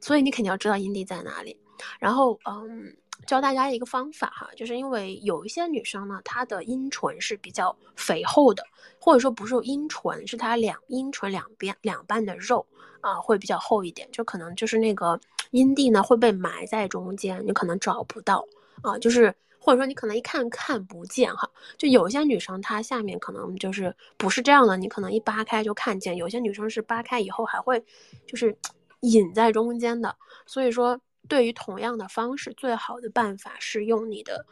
[0.00, 1.56] 所以你肯定要知道阴蒂在哪里。
[1.98, 2.94] 然后，嗯，
[3.26, 8.64] 教大家一个方法哈，就是因为有一些女生呢，她的阴唇是比较肥厚的，
[8.98, 12.66] 或者说不是阴唇，是她两阴唇两边两半的肉。
[13.02, 15.18] 啊，会比较厚一点，就可能就是那个
[15.50, 18.46] 阴蒂呢会被埋在中间，你可能找不到
[18.80, 27.84] 啊，就是或者说你可能一看看不见哈，就有些女生她下面可能就是不是这样的，你可能一扒开就看见，有些女生是扒开以后还会
[28.24, 28.56] 就是
[29.02, 30.14] 隐在中间的，
[30.46, 34.44] 所以说对于同样的方式，最好的办法是用你的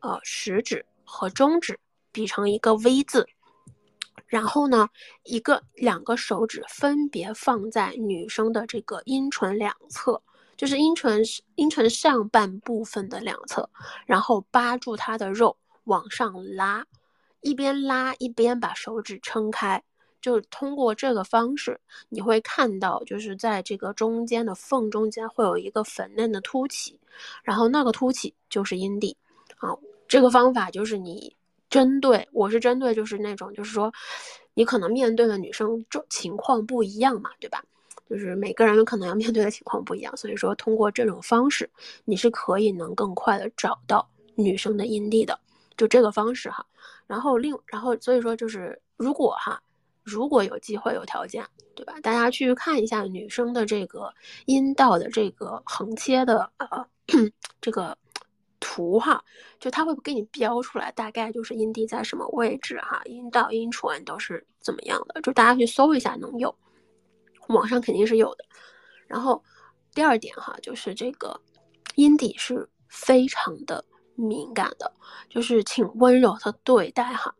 [0.00, 1.78] 呃食指和中指
[2.12, 3.26] 比成一个 V 字。
[4.26, 4.88] 然后呢，
[5.22, 10.20] 一个两个手指分别放在女生的这个阴唇两侧，
[10.56, 11.22] 就是阴唇
[11.54, 13.68] 阴唇上半部分的两侧，
[14.06, 16.84] 然后扒住她的肉往上拉，
[17.42, 19.84] 一边拉一边把手指撑开，
[20.24, 26.98] 就通过这个方式，你会看到就是在这个中间的缝中间会有一个粉嫩的凸起，
[27.42, 29.14] 然后那个凸起就是阴蒂，
[29.58, 29.76] 啊，
[30.08, 31.36] 这个方法就是你。
[31.70, 33.92] 针对我是针对，就是那种，就是说，
[34.54, 37.64] 你可能面对的女生状情况不一样嘛，对吧？
[38.08, 41.68] 就是每个人可能要面对的情况不一样，所以说通过这种方式，
[42.04, 45.36] 你是可以能更快的找到女生的阴蒂的，
[45.76, 46.64] 就这个方式哈。
[47.08, 49.60] 然后另然后所以说就是如果哈，
[50.04, 51.94] 如果有机会有条件，对吧？
[52.00, 54.12] 大家去看一下女生的这个
[54.46, 56.86] 阴道的这个横切的呃
[57.60, 57.96] 这个。
[58.66, 59.22] 图哈，
[59.60, 66.52] 就它会给你标出来，大概就是阴蒂在什么位置哈，阴道、阴唇都是怎么样的，就大家去搜一下能有，
[67.48, 68.44] 网上肯定是有的。
[69.06, 69.44] 然后
[69.94, 71.38] 第二点哈，就是这个
[71.96, 74.90] 阴蒂是非常的敏感的，
[75.28, 77.34] 就是请温柔的对待哈。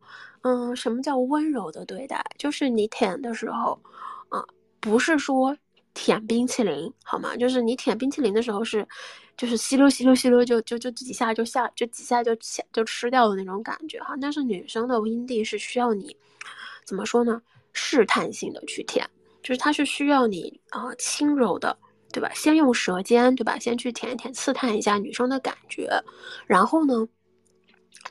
[0.45, 2.23] 嗯，什么叫温柔的对待？
[2.37, 3.81] 就是你舔的时候，
[4.29, 4.45] 啊，
[4.79, 5.57] 不是说
[5.95, 7.35] 舔冰淇淋好吗？
[7.35, 8.87] 就是你舔冰淇淋的时候是，
[9.39, 14.15] 就是吸溜吸溜吸溜就就就几下就下就几下就下就吃掉的那种感觉哈。
[14.21, 16.15] 但是女生的阴蒂是需要你
[16.85, 17.41] 怎么说呢？
[17.73, 19.09] 试探性的去舔，
[19.43, 21.75] 就是它是需要你啊轻柔的，
[22.13, 22.31] 对吧？
[22.35, 23.59] 先用舌尖，对吧？
[23.59, 25.89] 先去舔一舔，刺探一下女生的感觉，
[26.47, 27.09] 然后呢？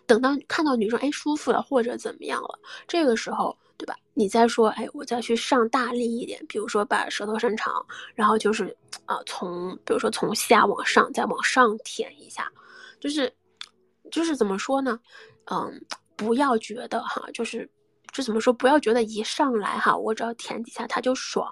[0.06, 3.96] 等到看到女生哎舒服了或者怎么样了，这个时候对吧？
[4.14, 12.52] 你再说哎，我再去上大力一点，比如说把舌头伸长，然后就是啊从比如说从下往上再往上舔一下，
[13.00, 13.34] 就是
[14.12, 15.00] 就是怎么说呢？
[15.46, 15.84] 嗯，
[16.16, 17.70] 不要觉得哈，就是
[18.12, 18.54] 就怎么说？
[18.54, 21.52] 不要觉得一上来哈，我只要舔几下它就爽。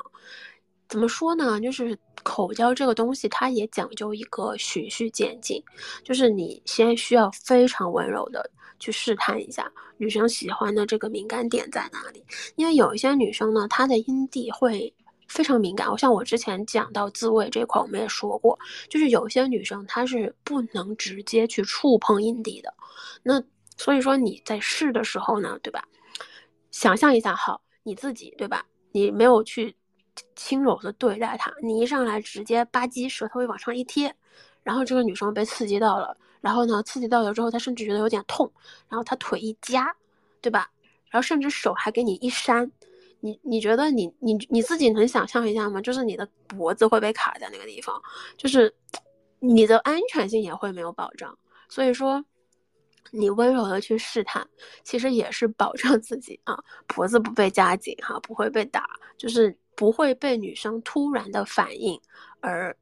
[0.92, 1.58] 怎么说呢？
[1.62, 5.64] 就是口交这个东西，它也讲究一个循序渐进，
[6.04, 12.22] 就是你先需要非常温柔的去试探一下女生喜欢的这个敏感点在哪里。
[12.58, 14.94] 因为有一些女生呢，她的阴蒂会
[15.30, 15.90] 非常敏感。
[15.90, 22.74] 我像我之前讲到自慰这块，我们也说过，就是有些女生她是不能直接去触碰阴蒂的。
[23.24, 23.42] 那
[23.78, 25.86] 所以说你在试的时候呢，对吧？
[26.70, 28.66] 想象一下，好，你自己对吧？
[28.92, 29.74] 你没有去。
[30.36, 34.14] 轻柔的对待他，你一上来直接吧唧舌头会往上一贴，
[34.64, 38.52] 然后这个女生被刺激到了，然后呢刺激到了之后，她甚至觉得有点痛，
[38.90, 39.96] 然后她腿一夹，
[40.42, 40.70] 对吧？
[41.10, 42.72] 然后甚至手还给你一扇，
[43.20, 45.82] 你你觉得你你你自己能想象一下吗？
[45.82, 48.02] 就是你的脖子会被卡在那个地方，
[48.38, 48.74] 就是
[49.40, 51.38] 你的安全性也会没有保障。
[51.70, 52.24] 所以说，
[53.12, 54.48] 你温柔的去试探，
[54.84, 58.86] 其实也是保障自己啊，脖子不被夹紧哈，不会被打，
[59.18, 59.58] 就是。
[59.82, 62.00] 不会被女生突然的反应
[62.40, 62.78] 而，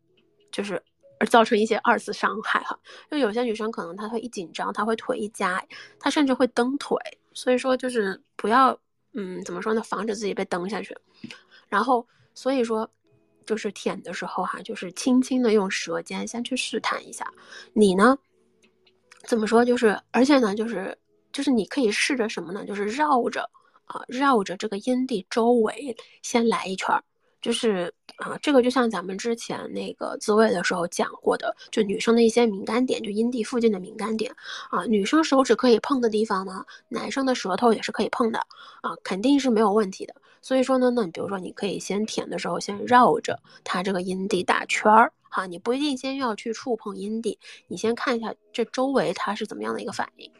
[0.51, 0.83] 就是
[1.17, 2.77] 而造成一些二次伤害哈。
[3.09, 5.63] 就有些女生可能她会一紧张，她会腿一夹，
[5.97, 6.97] 她甚至会蹬腿。
[7.33, 8.77] 所以说就是不要，
[9.13, 9.81] 嗯，怎么说呢？
[9.81, 10.93] 防止自己被蹬下去。
[11.69, 12.91] 然后所以说，
[13.45, 17.25] 就是舔的时候哈，就是轻轻的用舌尖先去试探一下。
[17.71, 18.17] 你呢，
[19.23, 19.63] 怎么说？
[19.63, 20.97] 就是而且呢，就是
[21.31, 22.65] 就是你可以试着什么呢？
[22.65, 23.49] 就是绕着。
[23.89, 27.04] 啊，绕着这个阴蒂周围先来一圈儿，
[27.41, 34.32] 就是啊，这个就像咱们之前那个自慰的时候讲过的，就女生的一些敏感点，就阴蒂附近的敏感点
[34.69, 38.38] 啊，女生手指可以碰的地方呢，男生的舌头也是可以碰的
[38.82, 40.13] 啊，肯定是没有问题的。
[40.41, 50.32] 所以说呢，那你比如说，你可以先舔的时候先绕着它这个阴蒂打圈儿，哈，你不一定先要去触碰阴蒂，你先看一下这周围它是怎么样的一个反应，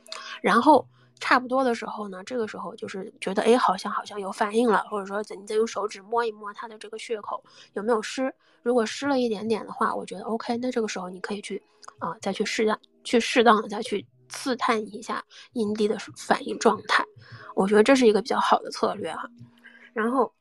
[0.44, 0.88] 然后。
[1.20, 11.62] 差不多的时候呢，这个时候就是觉得哎，好像好像有反应了，或者说你再用手指摸一摸它的这个血口有没有湿，如果湿了一点点的话，我觉得 OK，那这个时候你可以去
[12.00, 17.04] 啊，再去适当去适当的再去刺探一下阴蒂的反应状态，
[17.56, 19.30] 我觉得这是一个比较好的策略哈。
[19.94, 20.34] 然后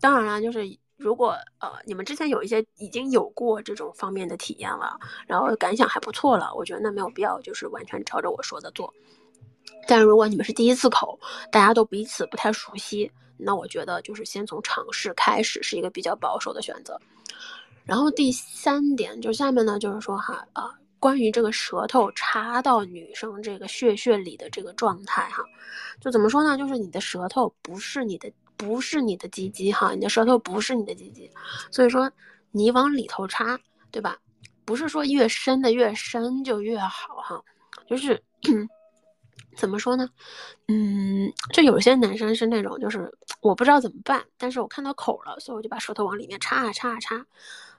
[0.00, 0.60] 当然了，就是
[0.96, 8.92] 如果呃你们之前有一些已经有过这种方面的体验了，然后感想还不错了，我觉得那没有必要就是完全照着我说的做。
[9.86, 11.18] 但如果你们是第一次口，
[11.50, 17.00] 大家都彼此不太熟悉，那我觉得就是先从尝试开始是一个比较保守的选择。
[17.84, 25.42] 然后第三点就下面呢，就是说哈啊，关于这个舌头插到女生这个穴穴里的这个状态哈，
[26.00, 26.56] 就怎么说呢？
[26.56, 31.28] 就是你的舌头不是你的，不是你的鸡鸡哈，你的舌头不是你的鸡鸡，
[31.70, 32.08] 所以说
[32.52, 33.58] 你往里头插，
[33.90, 34.16] 对吧？
[34.64, 37.42] 不是说越深的越深就越好哈，
[37.88, 38.22] 就是。
[39.56, 40.08] 怎么说呢？
[40.68, 47.26] 嗯，就有些男生是那种，就是我不知道怎么办，但是我看到口了，所以我就把舌头往里面插啊插啊插。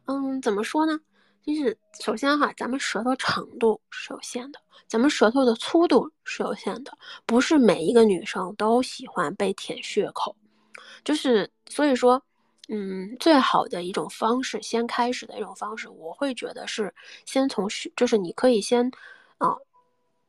[0.05, 0.99] 嗯，怎么说呢？
[1.43, 10.35] 就是首先哈，咱们舌头长度是有限的，咱们舌头的粗度是有限的，不是每一个女生都喜欢被舔血口。
[11.03, 12.21] 就是所以说，
[12.69, 16.93] 嗯，最好的一种方式，先开始的一种方式，我会觉得是
[17.25, 18.91] 先从，就是你可以先
[19.39, 19.55] 啊。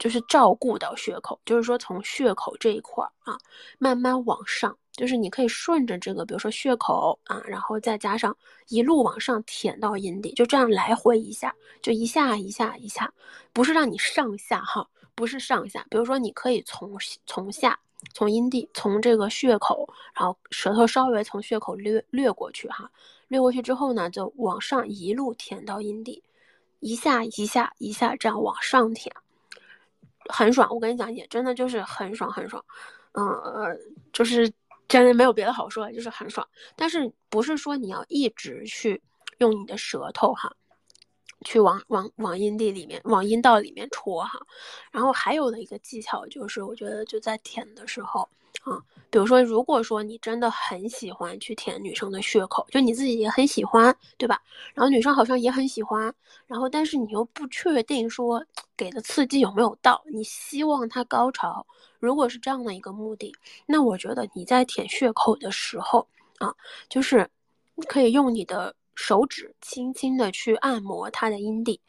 [0.03, 3.39] 就是照顾到血口，就是说从血口这一块啊，
[3.79, 8.37] 慢慢往上，就是你可以顺着这个，比如说血口啊，然后再加上
[8.67, 13.15] 一路往上舔到阴蒂，就这样来回一下，就一下一下一下，
[13.53, 14.85] 不是让你上下哈，
[15.15, 17.79] 不是上下，比如说你可以从从下，
[18.13, 22.91] 从阴蒂，从这个血口，然后舌头稍微从血口掠掠过去哈，
[23.29, 26.25] 掠过去之后呢，就往上一路舔到阴蒂，
[26.81, 29.15] 一下一下一下这样往上舔。
[30.29, 30.69] 很爽。
[30.71, 32.65] 我跟你讲，也真的就是很爽很爽，
[33.13, 33.79] 嗯呃，
[34.13, 34.51] 就是
[34.89, 36.47] 真的没有别的好说，就是很爽。
[36.77, 39.03] 但是不是说你要一直去
[39.39, 40.55] 用你的舌头哈？
[41.45, 44.39] 去往往往阴蒂里面，往阴道里面戳哈，
[44.93, 48.29] 然后还有的一个技巧就是，我觉得就在舔的时候
[48.63, 54.41] 啊，比如说，如果说你真的很喜欢去舔女生的血口，就你自己也很喜欢，对吧？
[54.75, 56.15] 然后女生好像也很喜欢，
[56.47, 58.45] 然后但是你又不确定说
[58.77, 61.67] 给的刺激有没有到，你希望她高潮，
[61.99, 63.35] 如果是这样的一个目的，
[63.67, 66.09] 那我觉得你在舔血口的时候
[66.39, 66.55] 啊，
[66.89, 67.29] 就是
[67.89, 68.75] 可以用你的。
[68.95, 71.81] 手指轻轻的去按摩他的阴蒂，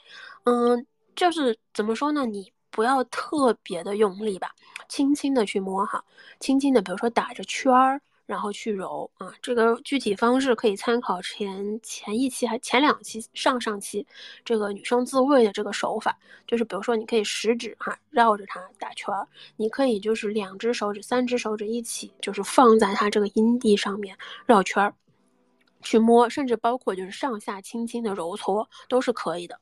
[0.46, 2.26] 嗯，就是怎么说呢？
[2.26, 4.52] 你不要特别的用力吧，
[4.90, 6.04] 轻轻的去摸哈，
[6.40, 9.32] 轻轻的，比如说打着圈儿，然后去揉啊。
[9.44, 14.06] 这个具体方式可以参考前前一期还前两期上上期
[14.44, 16.18] 这个女生自慰的这个手法，
[16.48, 24.18] 就是比如说你可以食指哈绕着它打圈儿，你可以就是两只手指、三只手指一起就是放在它这个阴蒂上面
[24.48, 24.96] 绕圈儿。
[25.84, 29.60] 去摸，甚至包括就是上下轻轻的揉搓都是可以的，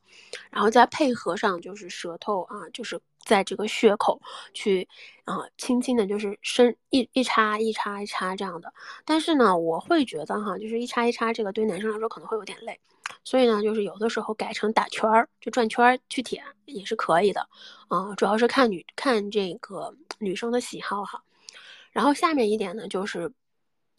[0.50, 4.22] 然后再配合上就是舌头啊，就是在这个血口
[4.54, 4.88] 去
[5.26, 8.74] 啊，轻轻的就是伸一一插一插一插这样的。
[9.04, 12.80] 但是呢，我会觉得哈，就是一插一插这个对男生来说可能会有点累，
[13.24, 17.48] 所以呢，就是有的时候改成打圈儿，就转圈儿去舔也是可以的
[17.90, 21.22] 啊，主要是看女看这个女生的喜好哈。
[21.92, 23.32] 然后下面一点呢就是。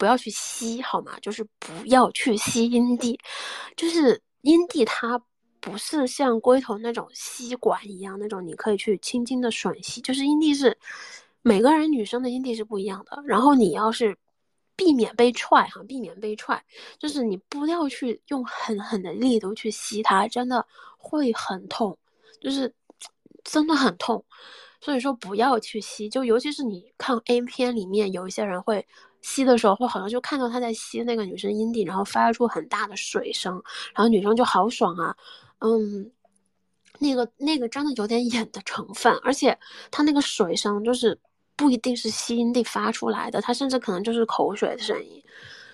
[0.03, 1.17] 不要去吸，好吗？
[1.21, 3.17] 就是不要去吸阴蒂，
[3.77, 5.17] 就是阴蒂它
[5.61, 10.01] 不是像龟头那种吸管一样，那种你可以去轻轻的吮吸。
[10.01, 10.77] 就是阴蒂是
[11.41, 13.23] 每个人女生的阴蒂是不一样的。
[13.25, 14.13] 然后你要是
[14.75, 16.61] 避免被踹哈，避免被踹，
[16.99, 21.97] 就是你不要去用狠狠的力度去吸它，真的会很痛，
[22.41, 22.75] 就是
[23.45, 24.21] 真的很痛。
[24.81, 28.85] 所以说不要去吸，就尤其是你看 A 片里面有一些人会。
[29.23, 33.53] 吸的时候会好像就看到他在吸那个女生阴蒂，然后发出很大的水声，
[33.95, 35.15] 然后女生就好爽啊，
[35.59, 36.11] 嗯，
[36.99, 39.57] 那个那个真的有点演的成分，而且
[39.89, 41.17] 他那个水声就是
[41.55, 45.23] 不一定是吸阴蒂发出来的，他甚至可能就是口水的声音，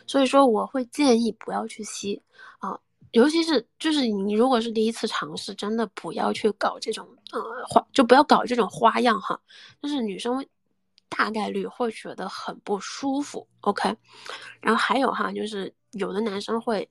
[0.05, 2.21] 所以说我会建议不要去吸
[2.59, 2.79] 啊，
[3.13, 9.41] 尤其是就是你如果是第一次尝试，真的不要去搞这种呃花，就不要搞这种花样哈，
[9.81, 10.45] 就是女生。
[11.09, 13.93] 大概率会觉得很不舒服，OK，
[14.61, 16.89] 然后还有哈，就是有的男生会，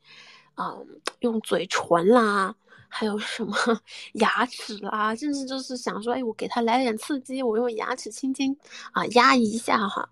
[0.57, 2.55] 嗯，用嘴唇啦，
[2.89, 3.55] 还有什么
[4.15, 8.55] 牙齿啦，甚至就是想说，哎，我给他来点刺激，我用牙齿轻轻
[8.93, 10.09] 啊压一下哈，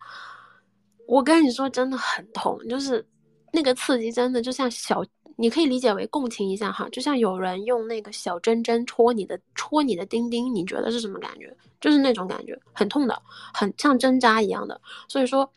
[1.06, 3.06] 我跟你说真的很痛，就是
[3.52, 5.04] 那个刺激真的就像小。
[5.36, 11.54] 你可以理解为共情一下哈，就像有人用那个小针针戳你的戳你的丁丁，你觉得是什么感觉？
[11.78, 13.20] 就是那种感觉，很痛的，
[13.52, 14.80] 很像针扎一样的。
[15.08, 15.48] 所以说，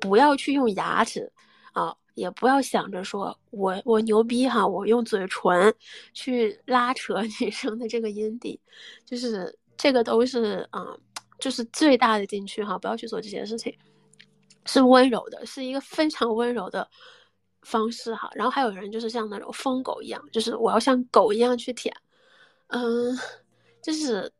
[0.00, 1.30] 不要去用牙齿
[1.74, 5.74] 啊，也不要想着说我我牛逼哈，我用嘴唇
[6.14, 8.58] 去拉扯女生的这个阴蒂，
[9.04, 10.96] 就是这个都是啊，
[11.38, 13.72] 就是最大的禁区哈，不要去做这些事情，
[14.64, 16.88] 是温柔的，是一个非常温柔的。
[17.64, 21.94] 方式哈，然后还有人就是像那种疯狗一样，就是我要像狗一样去舔，
[22.68, 23.18] 嗯，
[23.82, 24.30] 就是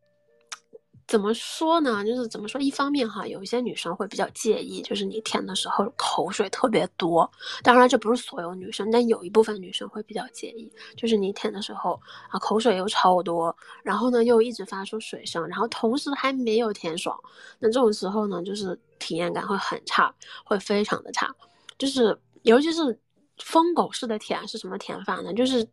[1.07, 2.05] 怎么说呢？
[2.05, 2.61] 就是怎么说？
[2.61, 7.31] 一方面哈，有一些女生会比较介意，就是你舔的时候口水特别多。
[7.63, 12.01] 当然这不是所有女生，但有一部分女生会比较介意，就是你舔的时候
[12.31, 17.19] 啊口水又超多，然后呢又一直发出水声，然后同时还没有舔爽，
[17.59, 20.15] 那这种时候呢，就是体验感会很差，
[20.45, 21.35] 会非常的差，
[21.79, 22.99] 就是尤其是。
[23.39, 25.33] 疯狗似的舔是什么舔法呢？
[25.33, 25.67] 就是，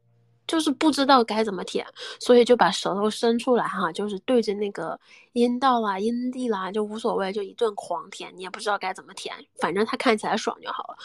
[0.48, 1.86] 就是不知道该怎么舔，
[2.20, 5.00] 所以就把舌头伸出来哈，就是对着那个
[5.34, 10.98] 阴道啦、阴蒂啦，就无所谓，就一顿狂舔，你也不知道该怎么舔，反正它看起来爽就好了。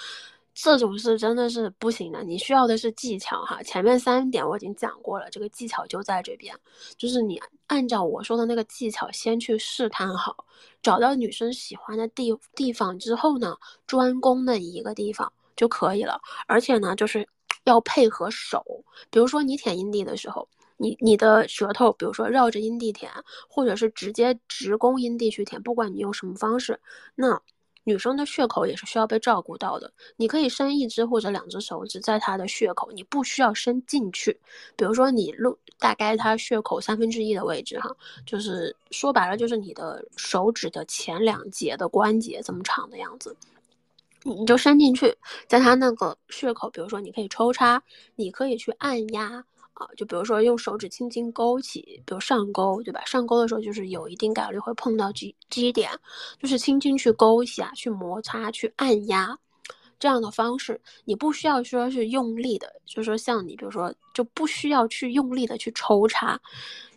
[0.59, 3.63] 这种是真的是不行的，你需要的是技巧哈。
[3.63, 6.59] 前面三点我已经讲过了，这个技巧就在这边，
[6.97, 10.47] 就是你按照我说的那个技巧先去试探好，
[10.81, 13.55] 找到女生喜欢的地地方之后呢，
[13.87, 15.31] 专攻的一个地方。
[15.57, 17.27] 就可以了，而且呢，就是
[17.65, 18.63] 要配合手，
[19.11, 23.11] 比如说你舔阴蒂的时候，你你的舌头，比如说绕着阴蒂舔，
[23.49, 26.79] 或者是直接直攻阴蒂去舔，不管你用什么方式，
[27.15, 27.41] 那
[27.83, 29.93] 女生的血口也是需要被照顾到的。
[30.17, 34.39] 你可以伸一只或者两只手指在她的血口，你不需要伸进去，
[34.77, 37.97] 比如说你露大概她血口三分之一的位置，哈，
[38.27, 43.37] 就是说白了就是你的手指的前两节的关节这么长的样子。
[44.27, 45.17] 你就伸进去，
[45.47, 47.81] 在它那个血口，比如说你可以抽插，
[48.17, 53.05] 你可以去按压啊，就比如说用手指轻轻勾起，比如上勾，对吧？
[53.05, 55.91] 上勾的时候就是有一定概率会碰到 G G 点，
[56.41, 59.39] 就是轻轻去勾一下，去摩擦，去按压，
[60.01, 66.41] 这样的方式，你不需要说是用力的，就是说像你，比如说就不需要去用力的去抽插，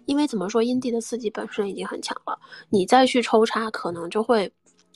[0.05, 4.51] 因为怎么说，阴蒂的刺激本身已经很强了，你再去抽插，可能就会。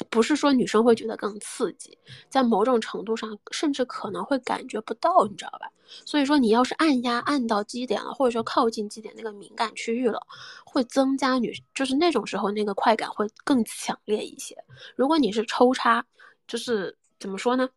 [0.10, 1.98] 不是说女生会觉得更刺激，
[2.30, 5.70] 在某种程度上，甚至可能会感觉不到，你知道吧？
[6.06, 10.20] 所以说，你要是按压按到基点了，或者说靠近基点那个敏感区域了，
[10.66, 14.58] 会增加女，就是那种时候那个快感会更强烈一些。
[14.96, 16.04] 如果你是抽插，
[16.48, 17.70] 就是怎么说呢？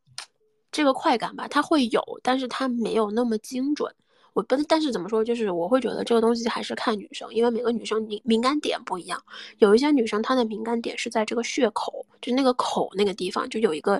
[0.72, 3.94] 这个快感吧，它会有，但是它没有那么精准。
[4.36, 9.18] 我不，但是怎么说，就是我会觉得这个东西还是看女生，因为每个女生敏敏感点不一样。
[9.60, 13.98] 有一些女生她的敏感点是在这个血口，就是那个口那个地方，就有一个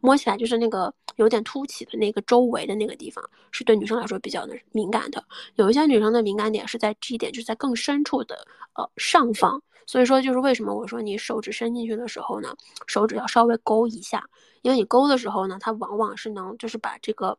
[0.00, 5.24] 摸起来就是那个有点凸起的那个周围的那个地方，是对女生来说比较的敏感的。
[5.54, 9.62] 有一些女生的敏感点是在 G 点，就是在更深处的呃上方。
[9.86, 12.54] 所以说，就是为什么我说你手指伸进去的时候呢，
[12.86, 14.28] 手指要稍微勾一下，
[14.60, 17.38] 因为你勾的时候呢，它往往是能就是把这个。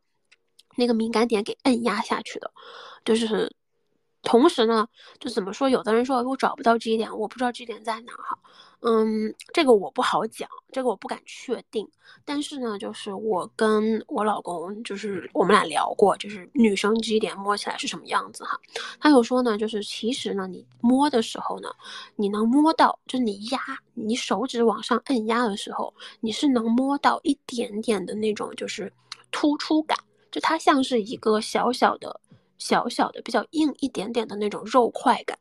[0.79, 2.49] 那个敏感点给摁压下去的，
[3.03, 3.53] 就是
[4.23, 4.87] 同时呢，
[5.19, 5.69] 就怎么说？
[5.69, 8.39] 有的人说我找不到 G 点，我不知道 G 点在哪哈。
[8.81, 11.85] 嗯，这个我不好讲，这个我不敢确定。
[12.23, 18.57] 但是呢，就是我跟我老公，就是我们俩聊过，就是女生 G 点摸起来是什么样子哈。
[18.97, 21.69] 他有说呢，就是其实呢，你摸的时候呢，
[22.15, 23.59] 你能摸到，就是你压，
[23.95, 28.91] 你手指往上摁压的时候，你是能摸到一点点的那种就是
[29.29, 29.97] 突出感。
[30.31, 32.19] 就它像是一个小小的、
[32.57, 35.37] 小小的、比较硬一点点的那种肉块感，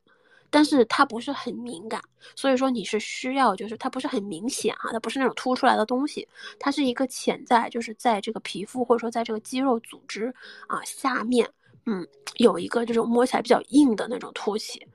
[0.50, 2.00] 但是它不是很敏感，
[2.34, 6.26] 所以说你是需要，就是它不是很明显哈，它不是那种凸出来的东西，
[6.58, 10.34] 它是一个潜在，就是在这个皮肤或者说在这个肌肉组织
[10.66, 11.50] 啊下面，
[11.86, 14.86] 嗯，有一个这种摸起来比较硬的那种凸起，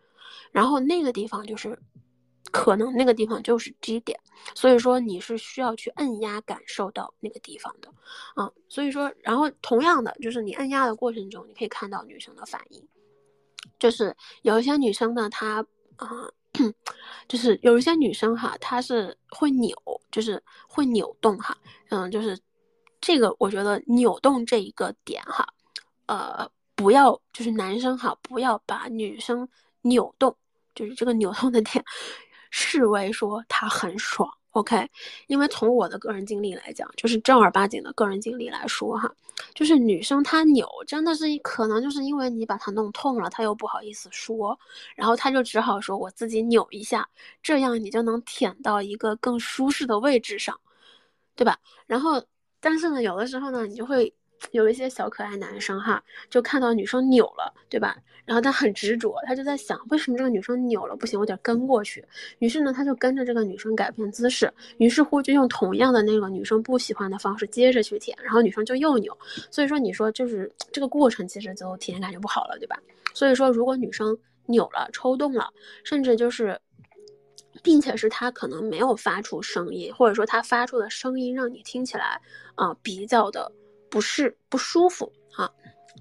[0.51, 1.77] 然后那个地方就是。
[2.53, 4.17] 可能那个地方就是 G 点，
[4.53, 7.91] 所以说你是需要去按压感受到那个地方的，
[8.35, 12.87] 啊，所以说，然后同样的就是你按压的过程中，你可以看到女生的反应，
[13.79, 16.29] 就是有一些女生呢，她啊，
[17.27, 19.75] 就是有一些女生哈，她是会扭，
[20.11, 21.57] 就是会扭动哈，
[21.89, 22.39] 嗯，就是
[23.01, 25.47] 这个我觉得扭动这一个点哈，
[26.05, 29.49] 呃，不要就是男生哈，不要把女生
[29.81, 30.37] 扭动，
[30.75, 31.83] 就是这个扭动的点。
[32.55, 34.87] 视为说他很爽，OK，
[35.25, 39.11] 因为从我的个人经历来讲，就是正儿八经的个人经历来说哈，
[39.55, 44.57] 就是女生她扭真的是可能就是因为你把她弄痛了，她又不好意思说，
[44.95, 47.09] 然后她就只好说我自己扭一下，
[47.41, 50.59] 这样你就能舔到一个更舒适的位置上，
[51.35, 51.57] 对吧？
[51.87, 52.23] 然后，
[52.59, 54.13] 但是呢，有的时候呢，你就会。
[54.51, 57.97] 有一些小可爱男生哈，就看到女生扭了，对吧？
[58.25, 62.05] 然后他很执着，他就在想，为什么这个女生扭了不行，我得跟过去。
[62.39, 69.17] 于是呢，他就跟着这个女生改变姿势，于是乎就用同样的那个女生不喜欢的方式接着去舔，然后女生就又扭。
[69.51, 72.79] 所以说，你说就是这个过程其实就体验感就不好了，对吧？
[73.13, 75.49] 所以说，如果女生扭了、抽动了，
[75.83, 76.57] 甚至就是，
[77.61, 82.21] 并且是她可能没有发出声音，或者说她发出的声音让你听起来
[82.55, 83.51] 啊比较的。
[83.93, 85.47] 不是不舒服啊，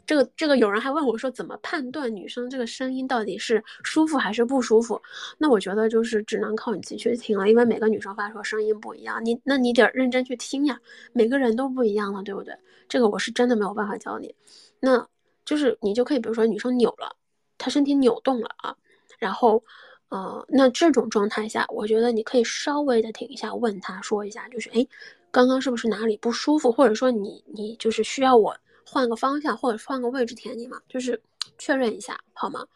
[0.07, 4.99] 这个这个有人还问我说怎么判断女生这个声音到底是舒服还是不舒服？
[5.36, 10.80] 那我觉得就是只能靠你自己去听了，因为每个女生发出声音不一样，你那你得认真去听呀，
[11.12, 12.57] 每个人都不一样了，对不对？
[12.88, 14.34] 这个我是真的没有办法教你，
[14.80, 15.07] 那
[15.45, 17.14] 就是你就可以比如说女生扭了，
[17.59, 18.74] 她身体扭动了啊，
[19.18, 19.62] 然后
[20.09, 24.86] 呃，那这种状态下，我觉得你可以稍微的停一下，问她说一下，就是哎。
[25.33, 28.55] 刚刚是不是哪里不舒服，或者说你你就是需要我
[28.87, 30.78] 换个方向，或者换个位置舔你嘛？
[30.89, 31.20] 就是
[31.57, 32.66] 确认一下好吗？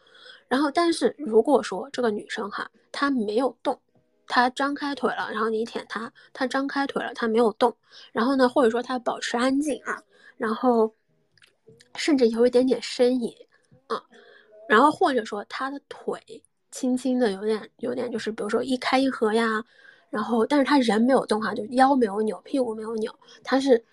[0.47, 3.79] 然后，但是如果说这个女生哈，她没有动，
[4.25, 7.77] 她张开腿了，然后你舔她，她张开腿了，她没有动，
[8.11, 10.01] 然后呢，或者说她保持安静啊，
[10.35, 10.91] 然后
[11.95, 13.31] 甚至有一点点呻吟
[13.85, 14.01] 啊，
[14.67, 16.19] 然后或者说她的腿
[16.71, 19.63] 轻轻的有点有点就是比如说一开一合呀。
[20.17, 23.13] 然后，但是他人没有动哈，就腰没有扭，屁股没有扭，
[23.43, 23.85] 他是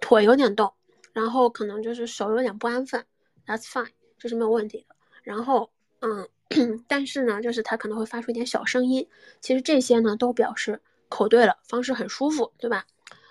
[0.00, 0.72] 腿有点动，
[1.12, 3.04] 然后可能就是手有点不安分
[3.44, 4.94] ，That's fine，这是没有问题的。
[5.24, 5.68] 然后，
[6.02, 6.28] 嗯，
[6.86, 9.08] 但是呢，就是他可能会发出一点小声音，
[9.40, 12.86] 其实这些呢都表示口对了，方式很舒服，对吧？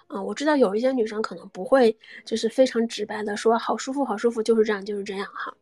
[0.09, 5.55] 嗯，我知道有一些女生可能不会，就是非常直白的说好舒服，好舒服，就是这样，就是这样哈，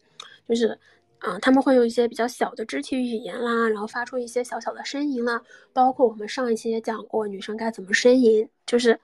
[0.49, 0.80] 就是。
[1.24, 8.99] 啊，他们会用一些比较小的肢体语言啦，然后发出一些小小的呻吟啦，包括我们上一期也讲过女生该怎么呻吟，就是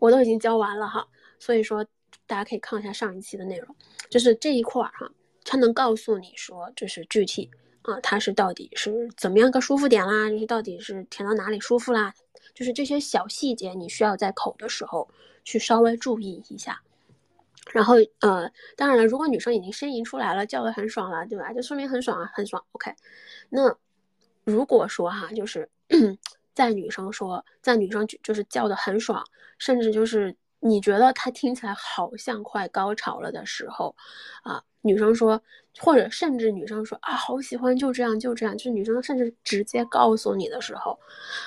[0.00, 1.06] 我都已经教完了哈，
[1.38, 1.86] 所以说
[2.26, 3.76] 大家可以看一下上一期的内容，
[4.08, 5.08] 就是这一块儿哈，
[5.44, 7.48] 它能告诉你说，就是具体
[7.82, 12.12] 啊，它是到底是怎么样个舒服点啦，就是到底是填到哪里舒服啦，
[12.52, 15.08] 就是这些小细节，你需要在口的时候
[15.44, 16.82] 去稍微注意一下。
[17.72, 21.52] 然后呃，当然了，如果女生已经呻吟出来了，叫的很爽了，对吧？
[21.52, 22.64] 就说明很爽啊，很爽。
[22.72, 22.92] OK，
[23.50, 23.76] 那
[24.44, 25.68] 如果说哈，就是
[26.54, 29.22] 在女生说，在女生就是叫的很爽，
[29.58, 33.94] 甚至就是你觉得她听起来好像快高潮了的时候，
[34.42, 35.40] 啊，女生说，
[35.78, 40.98] 或者甚至女生说啊，好喜欢，就这样，就这样，就是女生甚至直接告诉你的时候，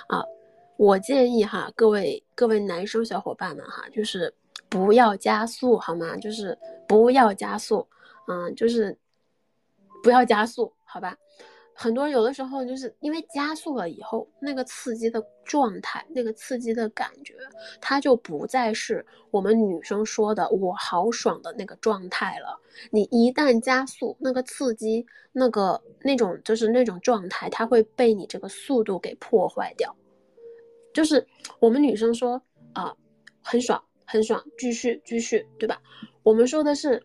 [0.08, 0.24] 啊，
[0.78, 4.34] 我建议哈，各位各位男生小伙伴们哈，就是。
[4.74, 6.18] 不要加速好吗？
[6.18, 6.58] 就是
[6.88, 7.88] 不要加速，
[8.28, 8.98] 嗯，就是
[10.02, 11.16] 不要加速，好吧？
[11.76, 17.36] 很多有的时候就是因为加速了以后，那个刺激的状态，那个刺激的感觉，
[17.80, 22.60] 它就不再是我们女生说的“我好爽”的那个状态了。
[22.90, 29.96] 你一旦加速，那个刺激，那个那种就是那种状态，它会被你这个速度给破坏掉。
[30.94, 31.28] 就是
[31.60, 32.42] 我们女生说
[32.74, 32.96] 啊，
[33.44, 33.84] 很爽。
[34.06, 35.82] 很爽，继续继续，对吧？
[36.24, 37.02] 我们说的是，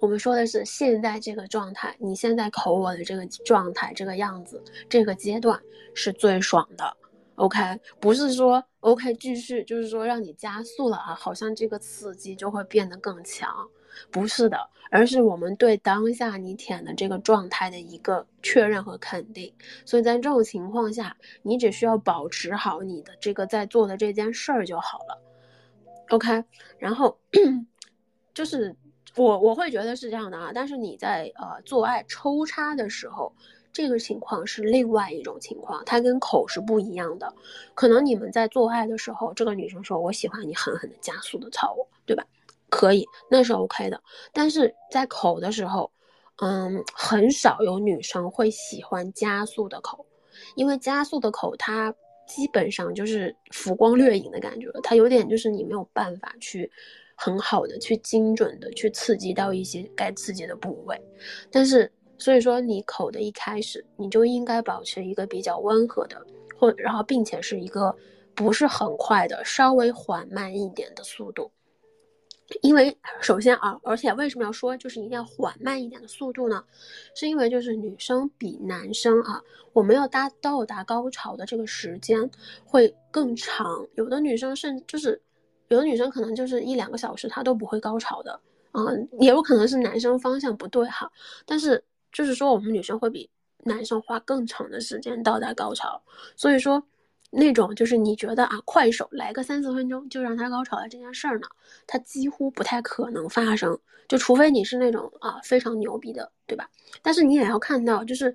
[0.00, 5.60] 我们说的是现在这个状态，你现在口我的这个状态，这个样子，这个阶段
[5.94, 6.96] 是最爽的。
[7.36, 7.58] OK，
[8.00, 13.48] 不是说 OK 继续，就是说让你加速了啊，好像这个刺激就会变得更强，
[14.10, 14.58] 不是的，
[14.90, 19.54] 而是我们对当下你舔的这个状态的一个确认和肯定。
[19.84, 25.22] 所以在这种情况下，你只需要保持好你的这个在做的这件事儿就好了。
[26.10, 26.42] OK，
[26.78, 27.18] 然后
[28.32, 28.74] 就是
[29.16, 33.34] 我我会觉得是这样的啊，但是你在呃做爱抽插的时候，
[33.72, 37.34] 这个情况是另外一种情况，它跟口是不一样的。
[37.74, 42.24] 可能你们在做爱的时候，这个女生说我喜欢你狠狠的加速的操我，对吧？
[42.70, 44.02] 可以，那是 OK 的。
[44.32, 45.90] 但是在口的时候，
[46.36, 50.06] 嗯，很少有女生会喜欢加速的口，
[50.54, 51.94] 因为加速的口它。
[52.28, 56.70] 基本上就是浮光掠影的感觉了，它有点就是你没有办法去
[57.16, 61.00] 很好的去精准的去刺激到一些该刺激的部位，
[61.50, 66.24] 但是所以说你口的一开始你就应该保持一个比较温和的，
[66.56, 67.94] 或然后并且是一个
[68.34, 71.50] 不是很快的，稍微缓慢一点的速度。
[72.62, 76.64] 因为首先啊，而且为什么要说就是一定要缓慢一点的速度呢？
[77.14, 79.42] 是因为就是女生比男生啊，
[79.74, 82.30] 我们要达到达高潮的这个时间
[82.64, 83.86] 会更长。
[83.96, 85.20] 有的女生甚就是，
[85.68, 88.40] 有的女生可能就是一两个小时她都不会高潮的，
[88.72, 91.10] 嗯，也有可能是男生方向不对哈。
[91.44, 93.28] 但是就是说我们女生会比
[93.64, 96.02] 男生花更长的时间到达高潮，
[96.34, 96.82] 所以说。
[97.30, 101.46] 那种就是你觉得啊，快手来个三四分钟就让他高潮的这件事儿呢，
[101.86, 106.68] 它几乎不太可能发生，就除非你是那种啊非常牛逼的，对吧？
[107.02, 108.34] 但是你也要看到，就是，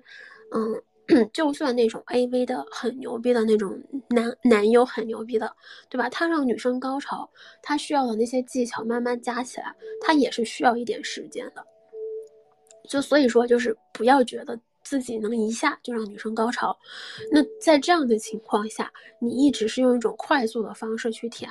[0.52, 5.54] 嗯， 就算那种 A V 的很牛逼的那种男男优很牛逼的，
[5.88, 6.08] 对吧？
[6.08, 7.28] 他让女生高潮，
[7.62, 11.66] 他需要的那些技巧慢慢加起来，他也是需要一点时间的。
[12.88, 14.58] 就所以说，就是不要觉得。
[14.84, 16.78] 自己能一下就让女生高潮，
[17.32, 21.50] 那在这样的情况下，你一直是用一种快速的方式去舔，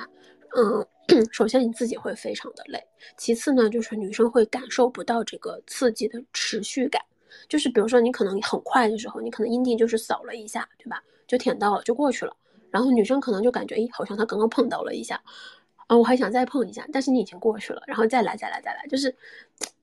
[0.56, 0.86] 嗯，
[1.32, 2.82] 首先你自己会非常的累，
[3.18, 7.02] 其次呢，就是女生会感受不到这个刺激的持续感，
[7.48, 11.02] 就是比如说你可能很快的时候，你可能阴蒂就是扫了一下，对吧？
[11.26, 12.34] 就舔到了就过去了，
[12.70, 15.20] 然后女生可能就感觉，诶，好像她刚刚碰到了一下。
[15.86, 19.14] 啊，我还想再碰一下，但是你已经过去了，然后再来，再来，再来，就是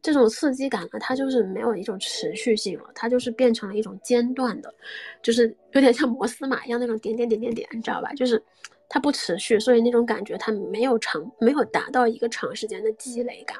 [0.01, 4.73] 这种刺激感呢，它就是没有一种持续性了，它就是变成了一种间断的，
[5.21, 8.11] 就是有点像摩斯码一样那种点点点点点，你知道吧？
[8.13, 8.41] 就是
[8.89, 13.57] 它不持续，所以那种感觉它没有长，没有达到一个长时间的积累感，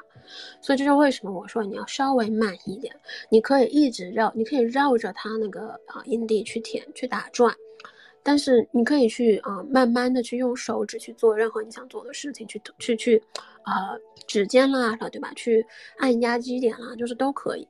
[0.60, 2.94] 所以这就为什么我说你要稍微慢一点，
[3.30, 7.54] 你可以一直绕，你可以绕着它那个啊阴蒂去舔，去打转。
[8.22, 13.22] 但是你可以去啊，慢慢的去用手指去做任何你想做的事情，去去去，
[13.62, 13.96] 啊，
[14.26, 15.32] 指尖啦，对吧？
[15.34, 15.66] 去
[15.98, 17.66] 按压基点啦，就是都可以。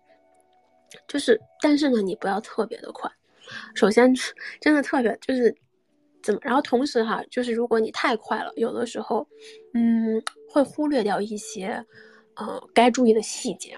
[1.08, 3.10] 就是，但是呢，你不要特别的快。
[3.74, 4.14] 首先，
[4.60, 5.54] 真的特别就是
[6.22, 9.26] 怎么，然后同时哈，就是如果你太快了，有的时候，
[9.72, 11.84] 嗯，会忽略掉一些，
[12.34, 13.74] 呃，该注意的细节。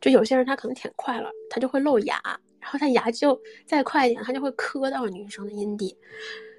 [0.00, 2.20] 就有些人他可能舔快了，他就会露牙。
[2.68, 5.96] 然后他牙就再快一点，他就会磕到女生的阴蒂，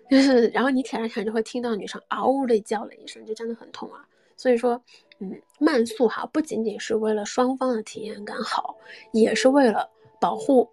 [0.09, 4.03] 就是然后你舔着舔着就会听到女生嗷的叫了一声，就真的很痛啊。
[4.35, 4.81] 所以说，
[5.19, 8.75] 嗯，慢速哈，不仅仅是为了双方的体验感好，
[9.13, 9.87] 也是为了
[10.19, 10.67] 保护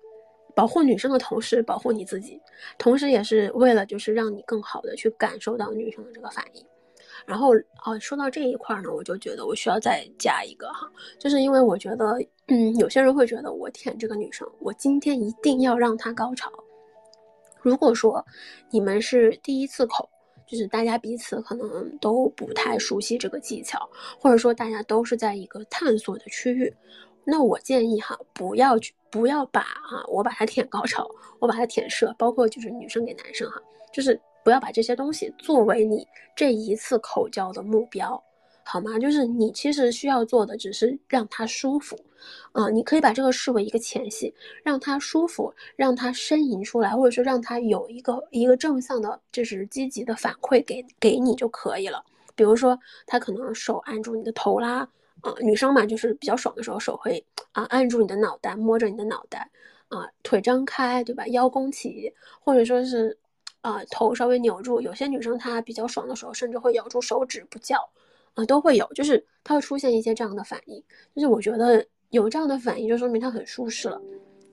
[0.54, 2.40] 保护女生的同时保护你自己，
[2.78, 6.64] 同时也是为了就是让你更好的去感受到女生的这个反应。
[7.26, 7.52] 然后
[7.84, 12.16] 哦，说到这一块呢，我就觉得我需要再加一个哈，就是因为我觉得，
[12.46, 16.50] 嗯，有些人会觉得我舔这个女生，我今天一定要让她高潮。
[17.60, 18.24] 如果说
[18.70, 20.08] 你们是第一次口，
[20.46, 26.72] 就是大家彼此可能都不太熟悉这个技巧，或者说大家都是在一个探索的区域，
[27.24, 31.10] 那我建议哈，不要去，不要把哈，我把它舔高潮，
[31.40, 33.60] 我把它舔射，包括就是女生给男生哈，
[33.92, 38.22] 就是不要把这些东西作为你这一次口交的目标。
[38.62, 38.96] 好吗？
[38.96, 41.98] 就是你其实需要做的只是让他舒服，
[42.52, 44.32] 啊，你可以把这个视为一个前戏，
[44.62, 52.04] 让他舒服，让他呻吟出来，或者说让他有一个一个正向的，就是积极的反馈给给你就可以了。
[52.36, 54.88] 比如说他可能手按住你的头啦，
[55.22, 59.50] 啊，女生嘛就是比较爽的时候手会啊按住你的脑袋，摸着你的脑袋，
[59.88, 61.26] 啊，腿张开，对吧？
[61.28, 63.16] 腰弓起，或者说是
[63.66, 64.80] 啊头稍微扭住。
[64.80, 67.76] 有些女生她比较爽的时候，甚至会咬住手指不叫。
[68.34, 70.78] 啊，都会有，就是它会出现一些这样的反应，
[71.14, 73.98] 就是我觉得有这样的反应，就说明她很舒适了。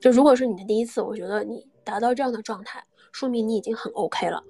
[0.00, 4.42] 就如果是你的第一次，我觉得你达到这样的状态，说明你已经很 OK 了，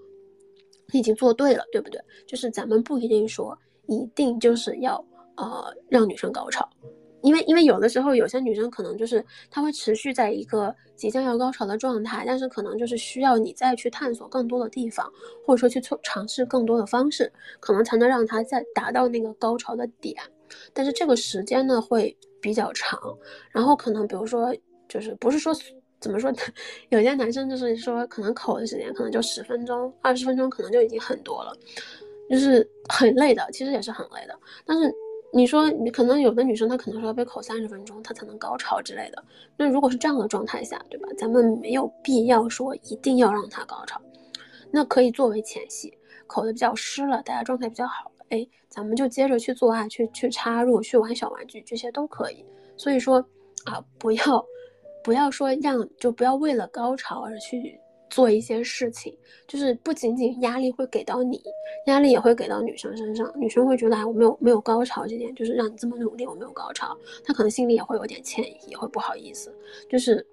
[0.92, 2.00] 你已经做对了，对不对？
[2.28, 3.58] 就是咱们不一定说
[3.88, 5.04] 一定就是要
[5.36, 6.68] 呃让女生高潮。
[7.24, 15.10] 因为，因为有的时候有些女生可能就是她会持续在一个即将要高潮的状态，但是可能就是需要你再去探索更多的地方，
[15.44, 20.14] 或者说去尝尝试更多的方式，可能才能让她再达到那个高潮的点。
[20.74, 23.00] 但是这个时间呢会比较长，
[23.50, 24.54] 然后可能比如说
[24.86, 25.52] 就是不是说
[26.00, 26.30] 怎么说，
[26.90, 31.56] 有些男生就是说可能口的时间可能就十分钟、二十分钟，可能就已经很多了，
[32.28, 34.94] 就是很累的，其实也是很累的，但是。
[35.36, 39.20] 你说你可能有的女生她可能说要被口三十分钟她才能高潮之类的，
[39.56, 41.08] 那如果是这样的状态下，对吧？
[41.18, 44.00] 咱们没有必要说一定要让她高潮，
[44.70, 45.92] 那可以作为前戏，
[46.28, 52.46] 口的比较湿了，大家状态比较好了，哎，咱们就接着去做爱，去去插入，去玩小玩具，这些都可以。
[52.76, 53.18] 所以说
[53.64, 54.46] 啊，不要
[55.02, 57.80] 不要说让就不要为了高潮而去。
[58.14, 59.12] 做一些事情，
[59.48, 61.42] 就是不仅仅压力会给到你，
[61.86, 63.28] 压力也会给到女生身上。
[63.34, 69.52] 女生会觉得，哎，我没有没有高潮这点，就是让你这么努力，我没有高潮，她可能心里也会有点歉意，也会不好意思。
[69.88, 70.24] 就是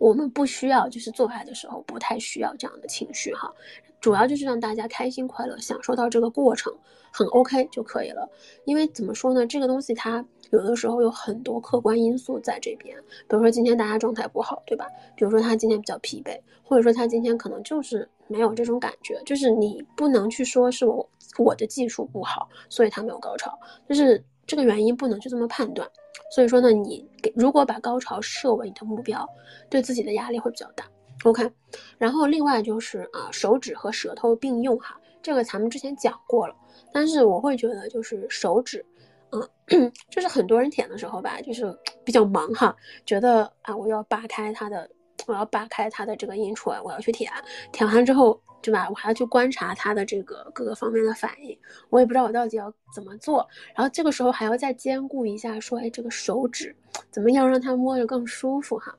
[0.00, 3.54] 我们不需要，就是做爱的时候不太需要这样的情绪哈，
[4.00, 6.72] 主要就是让大家开心快乐，享受到这个过程，
[7.12, 8.28] 很 OK 就可以了。
[8.64, 10.24] 因为怎么说呢，这个东西它。
[10.50, 12.96] 有的时候有很多客观因素在这边，
[13.28, 14.86] 比如说今天大家状态不好，对吧？
[15.14, 25.86] 比如说他今天比较疲惫，或者说他今天可能就是没有这种感觉，就是你不能去说是我我的技术不好，所以他没有高潮，就是这个原因不能去这么判断。
[26.34, 29.28] 所以说呢，你给如果把高潮设为你的目标，
[29.68, 30.86] 对自己的压力会比较大。
[31.24, 31.50] OK，
[31.98, 36.54] 然后另外就是啊，手指和舌头并用哈，这个咱们之前讲过了，
[36.92, 38.84] 但是我会觉得就是手指。
[39.30, 44.88] 嗯，就是很多人舔的时候吧，就是比较忙哈，觉得啊，我要扒开它的，
[45.26, 47.30] 我要扒开它的这个阴唇，我要去舔，
[47.70, 48.88] 舔完之后，对吧？
[48.88, 51.58] 我还要去观察它的这个各个方面的反应，
[51.90, 53.46] 我也不知道我到底要怎么做。
[53.74, 56.74] 然后这个时候还要再兼顾一下，说，哎，这个手指
[57.10, 58.96] 怎么样让它摸着更舒服哈？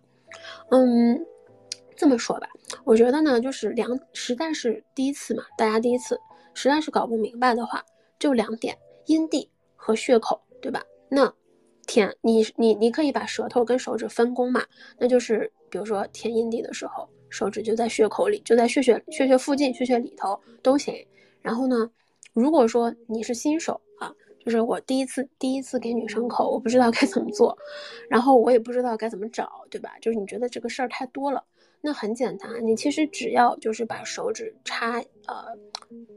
[0.69, 1.19] 嗯，
[1.99, 2.47] 这么说吧，
[2.85, 6.17] 我觉得呢，就是两，实在是第一次嘛，大家第一次，
[6.53, 7.83] 实在是搞不明白的话，
[8.17, 9.51] 就两点，阴蒂。
[9.81, 10.83] 和血口，对吧？
[11.07, 11.33] 那
[11.87, 14.61] 舔你你你可以把舌头跟手指分工嘛？
[14.97, 20.93] 那就是比如说舔阴蒂的时候，手指就在血口里，就在血血血血附近，血血里头都行。
[21.41, 21.89] 然后呢，
[22.33, 27.57] 如果说你是新手啊，就是我第一次第一次给女生口，我不知道该怎么做，
[28.09, 29.93] 然后我也不知道该怎么找，对吧？
[30.01, 31.41] 就是你觉得这个事儿太多了。
[31.81, 35.45] 那很简单，你其实只要就是把手指插，呃，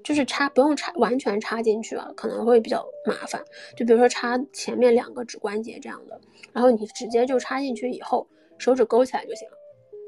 [0.02, 3.40] 就是插，不用插完全插进去啊，可能会比较麻烦。
[3.76, 6.20] 就比如说插前面两个指关节这样的，
[6.52, 8.26] 然后你直接就插进去以后，
[8.58, 9.56] 手指勾起来就行了。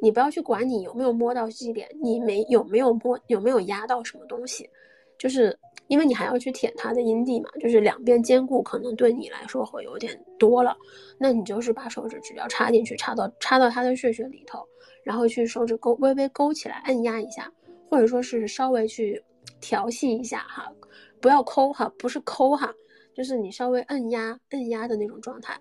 [0.03, 4.69] 你不要去管你有没有摸到基点，你没有没有摸有没有压到什么东西，
[5.17, 10.77] 就是因为你还要去舔它的阴蒂嘛，就是两边兼顾，可能对你来说会有点多了。
[11.17, 14.67] 那你就是把手指只要插进去，插到插到它的穴穴里头。
[15.05, 17.53] 然后去手指勾微微勾起来，按压一下，
[17.89, 19.23] 或者说是稍微去
[19.61, 20.73] 调戏一下哈，
[21.21, 22.75] 不要抠哈，不是抠哈，
[23.15, 25.61] 就是你稍微按压按压的那种状态，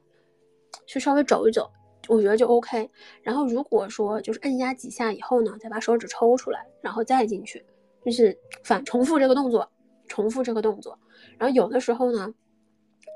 [0.88, 1.70] 去稍微走一走，
[2.08, 2.89] 我觉得就 OK。
[3.22, 7.64] 然后如果说就是按压几下以后呢，再把手指抽出来，然后再进去，
[8.04, 9.70] 就是反重复这个动作，
[10.08, 10.98] 重复这个动作。
[11.38, 12.34] 然后有的时候呢，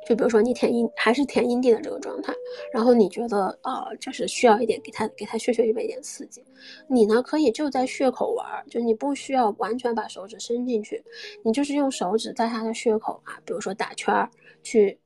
[0.08, 2.34] 就比如说你舔阴还是舔阴蒂的这个状态，
[2.72, 6.42] 然后你觉得啊，就是需要一点给他给他穴穴位一点刺激，
[6.88, 11.04] 你呢可以就在穴口玩，就你不需要完全把手指伸进去，
[11.44, 14.30] 你就是用手指在他的穴口啊，比如说打圈儿
[14.64, 14.98] 去，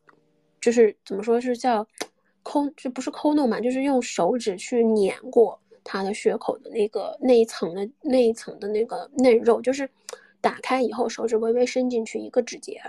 [0.62, 1.84] 就是怎么说是叫
[2.44, 9.90] 抠，这不是抠弄嘛，就是用手指去碾过他的穴口的那个那一层的那一层的那个嫩肉，就是
[10.40, 12.80] 打开以后手指微微伸进去一个指节。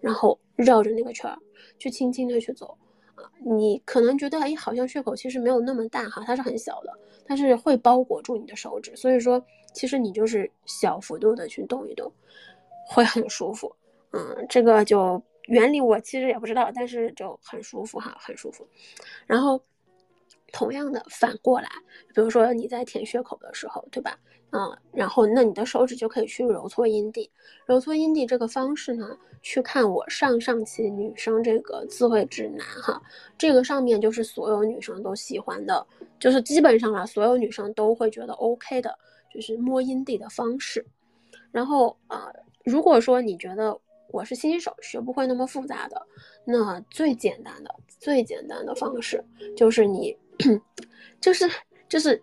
[0.00, 1.36] 然后绕着那个圈儿，
[1.78, 2.76] 去轻轻的去走，
[3.14, 6.92] 啊，你可能觉得，哎，好像血口其实没有那么大哈，它是很小的，
[7.26, 12.12] 但是会包裹住你的手指，所以说，其实你就是小幅度的去动一动，
[12.86, 13.74] 会很舒服，
[14.12, 18.66] 嗯，这个就原理我其实也不知道，但是就很舒服哈，很舒服，
[19.26, 19.60] 然后。
[20.52, 21.68] 同样的，反过来，
[22.14, 24.18] 比如说你在舔血口的时候，对吧？
[24.50, 27.30] 嗯，然后那你的手指就可以去揉搓阴蒂，
[27.66, 33.02] 揉搓阴蒂这个方式呢，去看我上上期女生这个自慰指南哈，
[33.36, 35.86] 这个上面就是所有女生都喜欢的，
[36.18, 38.98] 就是基本上啊，所有女生都会觉得 OK 的，
[39.34, 40.82] 就是摸阴蒂的方式。
[41.52, 42.32] 然后啊，
[42.64, 43.78] 如果说你觉得
[44.10, 46.06] 我是新手，学不会那么复杂的，
[46.46, 49.22] 那最简单的、最简单的方式
[49.54, 50.16] 就是你。
[51.20, 51.48] 就是
[51.88, 52.22] 就是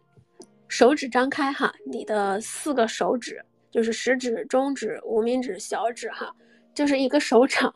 [0.68, 6.34] 手指张开哈，你的四个手指就是食指、中指、无名指、小指哈，
[6.74, 7.74] 就是一个手掌，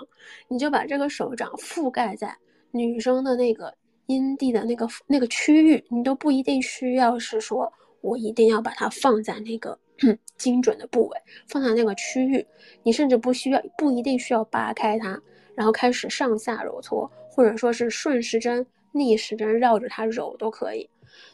[0.47, 2.35] 你就把这个手掌覆盖在
[2.71, 3.73] 女生的那个
[4.07, 7.71] 阴蒂的那个那个区域，你都不一定需要是说
[8.01, 9.77] 我一定要把它放在那个
[10.37, 11.17] 精准的部位，
[11.47, 12.45] 放在那个区域，
[12.83, 15.21] 你甚至不需要不一定需要扒开它，
[15.53, 18.65] 然后开始上下揉搓，或者说是顺时针。
[18.91, 20.89] 逆时针绕着它揉都可以，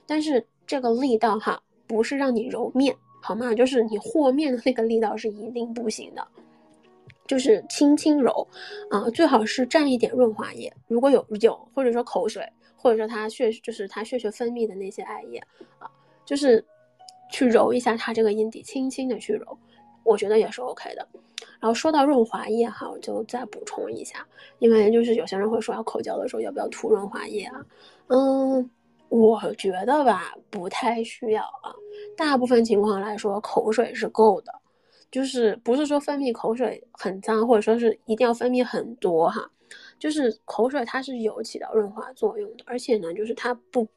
[0.05, 3.53] 但是这个力道哈，不是让你揉面，好吗？
[3.53, 6.27] 就是你和面的那个力道是一定不行的，
[7.27, 8.47] 就是轻轻揉，
[8.89, 15.39] 啊，最好是蘸一点润滑液，如果有有，或者说口水，或者说它血，就是它血血分泌的那些艾叶
[15.79, 15.89] 啊，
[16.25, 16.63] 就是
[17.31, 19.57] 去揉一下它这个阴蒂，轻轻的去揉，
[20.03, 21.07] 我觉得也是 OK 的。
[21.65, 24.23] 然后说到润滑液哈，我就再补充一下，
[24.59, 27.65] 因为就是有些人会说要口交的时候要不要涂润滑液啊？
[28.05, 28.69] 嗯，
[29.09, 31.73] 我觉得吧不太需要啊，
[32.15, 34.53] 大部分情况来说口水是够的，
[35.09, 39.49] 就是不是说分泌口水很脏，或者说是一定要分泌很多哈，
[39.97, 43.87] 就是口水它是有起到润滑作用的，而且呢就是它不。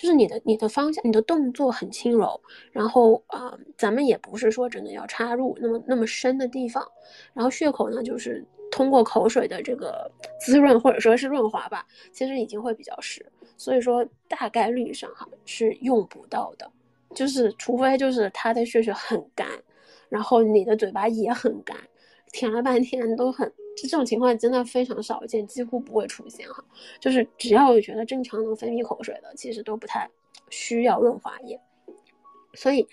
[0.00, 2.40] 就是你的你的方向，你的动作很轻柔，
[2.72, 6.82] 然后啊，咱们也不是说真的要插入那么那么深的地方，
[7.34, 16.70] 然后血口呢，就是通过口水的这个滋润或者说是润滑吧，其实已经会比较湿，所以说大概率上哈是用不到的，
[17.14, 19.46] 就是除非就是他的血血很干，
[20.08, 21.76] 然后你的嘴巴也很干，
[22.32, 23.52] 舔了半天都很。
[23.88, 26.64] 这种情况真的非常少见，几乎不会出现哈。
[27.00, 30.08] 就是只要我觉得正常能分泌口水的，其实都不太
[30.48, 31.60] 需要润滑液，
[32.54, 32.86] 所以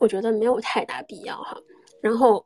[0.00, 1.56] 我觉得没有太大必要哈。
[2.00, 2.44] 然后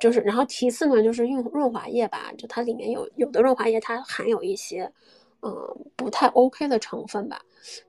[0.00, 4.92] 就是，然后其次呢，就是用润滑液吧，就它里面有有的润滑液它含有一些。
[5.42, 5.50] 嗯，
[5.96, 7.40] 不太 OK 的成分吧，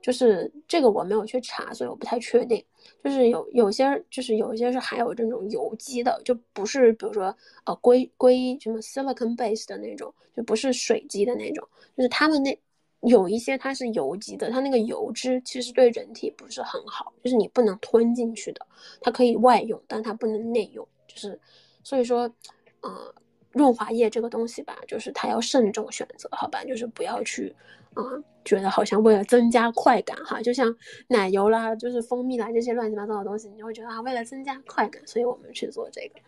[0.02, 2.64] 就是这个我没有去查，所以我不太确定。
[3.04, 7.36] 就是有有些，就是有一些是含有这种有机的，就不是比如说
[7.66, 11.68] 呃硅硅什么 silicon base 的那种，就不是水基的那种。
[11.98, 12.58] 就是他们那
[13.02, 18.66] 有一些它是油基的，它那个油脂其实对人体不是很好，就是你不能吞进去的，
[19.02, 20.88] 它可以外用，但它不能内用。
[21.08, 21.40] 就是
[21.84, 22.34] 所以说，
[22.82, 23.14] 呃。
[23.52, 26.64] 润滑液这个东西吧，就是它要慎重选择，好吧？
[26.64, 27.54] 就是不要去，
[27.94, 28.02] 啊，
[28.46, 30.74] 觉得好像为了增加快感哈，就像
[31.08, 36.22] 奶油啦，就是蜂蜜啦这些乱七八糟的东西，你就会觉得啊，为了增加快感，所以我们去做这个，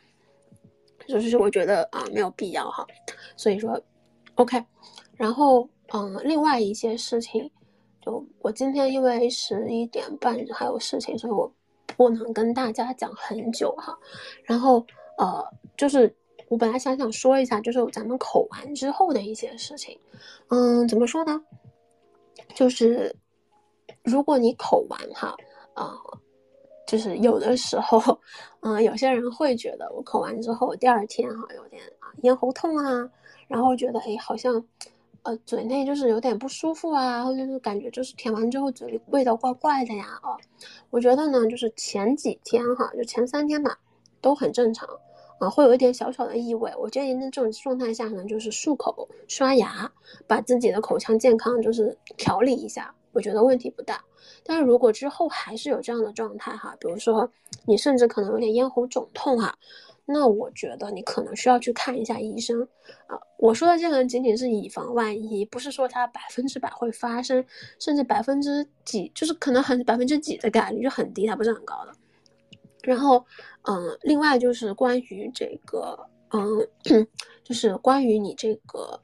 [1.08, 2.86] 就是我觉得啊没有必要哈。
[3.38, 3.82] 所以说
[4.36, 4.62] ，OK。
[5.16, 7.50] 然后嗯，另外一些事情，
[8.02, 11.50] 就我今天因为十一点半还有事情，所以我
[11.96, 13.98] 不能跟大家讲很久哈。
[14.44, 14.86] 然后
[15.18, 15.42] 呃，
[15.78, 16.14] 就是。
[16.54, 20.00] 我本来想想说一下，就是咱们口完之后的一些事情，
[20.50, 21.42] 嗯，怎么说呢？
[22.54, 23.16] 就是
[24.04, 25.36] 如果你口完哈，
[25.74, 25.98] 啊，
[26.86, 28.20] 就是有的时候，
[28.60, 33.10] 嗯，有些人会觉得我口完之后第二天哈有点啊咽喉痛啊，
[33.48, 34.64] 然后觉得哎好像
[35.24, 40.38] 呃嘴内就是有点不舒服啊，或者是感觉就是舔完之后嘴里味道怪怪的呀，哦，
[40.92, 43.80] 我觉得呢就是前几天哈，就前三天吧
[44.22, 44.88] 都很正常。
[45.44, 46.72] 啊，会有一点小小的异味。
[46.78, 49.92] 我建议呢，这种状态下呢，就是漱口、刷牙，
[50.26, 54.02] 把自己的口腔健康就是调理一下，我觉得问题不大。
[54.46, 57.30] 但是如果之后还是有这样的状态哈，比如说
[57.66, 59.58] 你甚至可能有点咽喉肿痛哈，
[60.06, 62.66] 那我觉得你可能需要去看一下医生
[63.08, 63.20] 啊。
[63.38, 67.44] 我说的这个仅仅是以防万一，不是说它百分之百会发生，
[67.80, 71.92] 甚至百分之几，就是可能很百分之几的概率就很低，它不是很高的。
[72.84, 73.26] 然后，
[73.64, 75.98] 嗯，另外就是关于这个，
[76.30, 76.68] 嗯，
[77.44, 79.00] 就是关于你这个，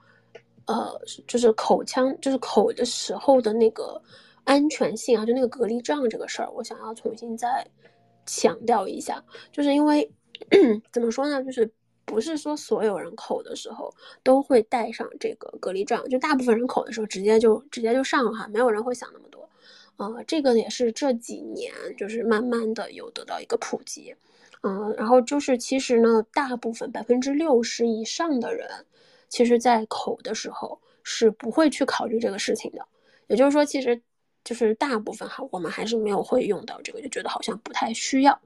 [0.68, 4.02] 呃，就是口腔，就是口的时候的那个
[4.44, 7.66] 安全性啊，就那个隔离障这个事儿，我想要重新再
[8.26, 10.12] 强调一下，就是因为。
[10.94, 11.44] 怎么说呢？
[11.44, 11.70] 就是
[12.06, 19.29] 不是说所有人口的时候都会带上这个隔离杖，就大部分人口的时候直接就直接就上了哈，没有人会想那么。
[20.00, 24.16] 呃，这个也是这几年就是慢慢的有得到一个普及。
[24.62, 28.70] 嗯，然后就是其实呢，大部分百分之六十以上的人，
[29.28, 32.88] 其实在口的时候是不会去考虑这个事情的。
[33.28, 34.02] 也就是说，其实
[34.46, 38.40] 就是大部分哈，我们还是没有会用到这个，就觉得好像不太需要。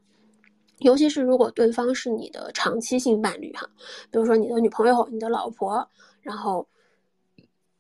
[0.80, 3.70] 尤其是如果对方是你的长期性伴侣哈，
[4.10, 5.88] 比如说你的女朋友、你的老婆，
[6.22, 6.68] 然后，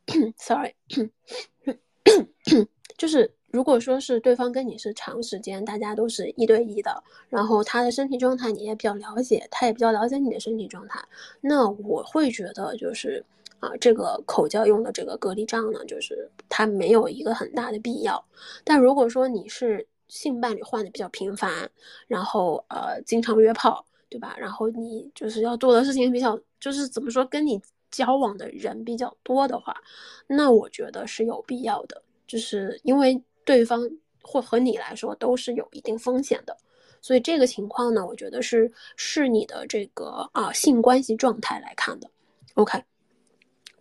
[0.38, 0.76] sorry，
[2.98, 11.00] 就是如果说是对方跟你是长时间，大家都是一对一的，然后他的身体状态你也比较了解，他也比较了解你的身体状态，
[11.40, 13.24] 那我会觉得就是
[13.60, 18.26] 啊，这个口交用的这个隔离杖呢，就是它没有一个很大的必要。
[18.64, 21.70] 但如果说你是，性伴侣换的比较频繁，
[22.08, 24.36] 然后呃经常约炮，对吧？
[24.40, 29.80] 然后你就是要做的事情比较，就是怎么说，跟你交往的人比较多的话，
[30.26, 33.90] 那我觉得是有必要的，就是因为对方
[34.22, 36.56] 或和你来说都是有一定风险的，
[37.02, 42.10] 所以这个情况呢，我觉得是是你的这个啊性关系状态来看的。
[42.56, 42.82] OK，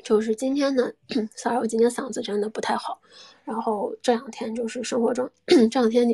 [0.03, 0.91] 就是今天呢，
[1.37, 3.01] sorry，我今天嗓子真的不太好。
[3.45, 6.09] 然后这两天就是生活中， 这两天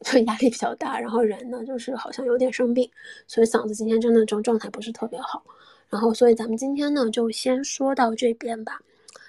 [0.00, 2.90] 就压力比较大，然后人呢就是好像有点生病，
[3.26, 5.42] 所以嗓子今天真的这种状态不是特别好。
[5.88, 8.80] 然后所以咱们今天呢就先说到这边吧，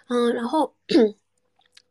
[0.10, 0.74] 嗯，然后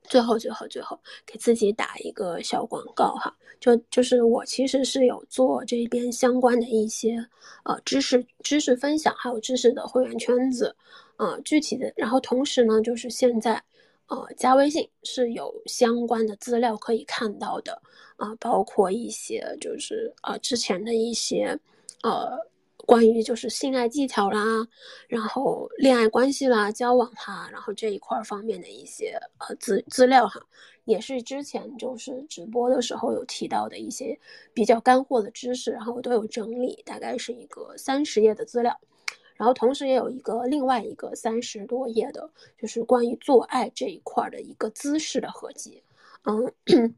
[0.04, 7.16] 最后最后最后给自己打一个小广告哈，就就是我其实是有做这边相关的一些
[7.64, 10.74] 呃知识知识分享，还有知识的会员圈子，
[11.16, 13.62] 呃具体的，然后同时呢就是现在。
[14.06, 17.80] 呃，加微信是有相关的资料可以看到的
[18.16, 21.58] 啊，包括一些就是呃之前的一些
[22.02, 22.36] 呃
[22.84, 24.66] 关于就是性爱技巧啦，
[25.08, 30.40] 然后恋爱关系啦、交往哈，然后这一块方面的一些呃资资料哈，
[30.84, 34.18] 也是之前就是直播的时候有提到的一些
[34.52, 38.78] 比较干货的知识，然后我都有整理，大概是一个三十页的资料。
[39.36, 45.82] 然后同时也有一个另外一个三十多页的，就是关于做爱这一块的一个姿势的合集。
[46.22, 46.54] 嗯，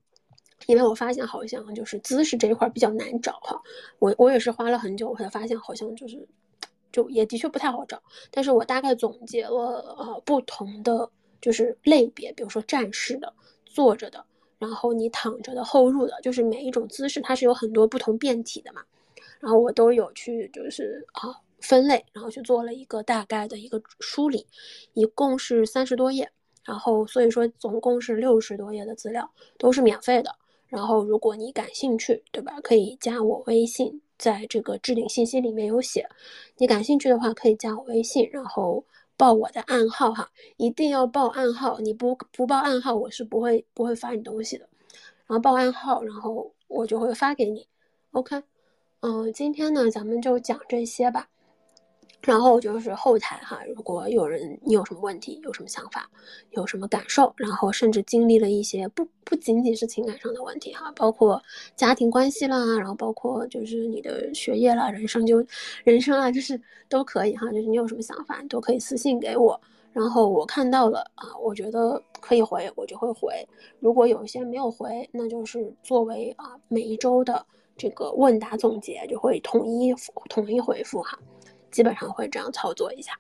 [0.65, 3.61] 因为我发现好像就是姿势这一块比较难找哈，
[3.99, 6.27] 我我也是花了很久，我才发现好像就是
[6.91, 8.03] 就也的确不太好找。
[8.31, 11.09] 但是我大概总结了呃不同的
[11.41, 13.33] 就是类别，比如说站式的、
[13.65, 14.25] 坐着的，
[14.59, 18.83] 然后你躺着的、后入的，就是每一种姿势它是有很多不同变体的嘛。
[19.39, 21.41] 然后我都有去就是啊。
[21.59, 24.47] 分类，然后去做了一个大概的一个梳理，
[24.93, 26.31] 一共是三十多页，
[26.63, 29.29] 然后所以说总共是六十多页的资料，
[29.59, 30.33] 都是免费的。
[30.69, 32.61] 然后如果你感兴趣，对吧？
[32.62, 36.09] 可以加我微信，在这个置顶信息里面有写。
[36.59, 38.85] 你感兴趣的话，可以加我微信，然后
[39.17, 44.69] 报我的暗号哈，一定要报暗号，你不不报暗号，我是不会不会发你东西的。
[45.27, 47.67] 然后报暗号，然后我就会发给你。
[48.12, 48.43] OK，
[49.01, 51.29] 嗯，今天呢，咱们就讲这些吧。
[52.27, 56.11] 然后就是后台哈，如果有人你有什么问题，有什么想法，
[56.51, 61.41] 有什么感受，然后甚至经历了一些不不仅仅是情感上的问题哈，包括
[61.77, 65.37] 家庭关系啦，然后包括就是你的学业啦、人生就
[65.85, 69.61] 人生啊，就是都可以哈，就是你有什么想法，都可以私信给我，
[69.93, 73.35] 然后我看到了啊，我觉得可以回，我就会回。
[73.79, 77.47] 如果有一些没有回，那就是作为啊每一周的
[77.77, 79.95] 这个问答总结，就会统一
[80.29, 81.16] 统一回复哈。
[81.77, 83.12] 基本上会这样操作一下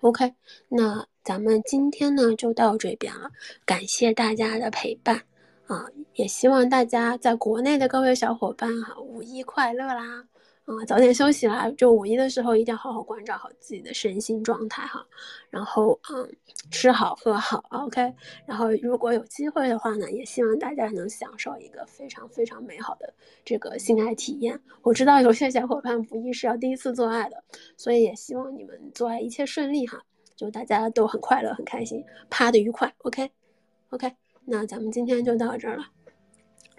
[0.00, 0.32] ，OK，
[0.68, 3.28] 那咱们今天呢就到这边了，
[3.64, 5.22] 感谢大家的陪伴
[5.66, 10.24] 啊，也希望大家在国内的各位小伙伴哈，五一快乐啦！
[10.66, 11.70] 啊，早点休息啦！
[11.78, 15.06] 就五一的时候一定要好好关照好自己的身心状态哈。
[15.48, 16.28] 然后，嗯，
[16.72, 18.12] 吃好喝好，OK。
[18.44, 23.14] 然后，如果有机会的话呢，也希望大家能享受一个非常非常美好的
[23.44, 24.60] 这个性爱体验。
[24.82, 27.44] 我知道有些小伙伴五一是要第一次做爱的，
[27.76, 30.02] 所以也希望你们做爱一切顺利哈。
[30.34, 34.12] 就大家都很快乐、很开心，趴的愉快，OK，OK。
[34.44, 35.86] 那咱们今天就到这儿了，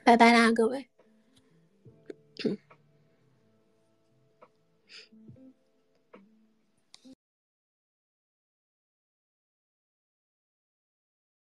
[0.04, 0.90] 拜拜啦，各位。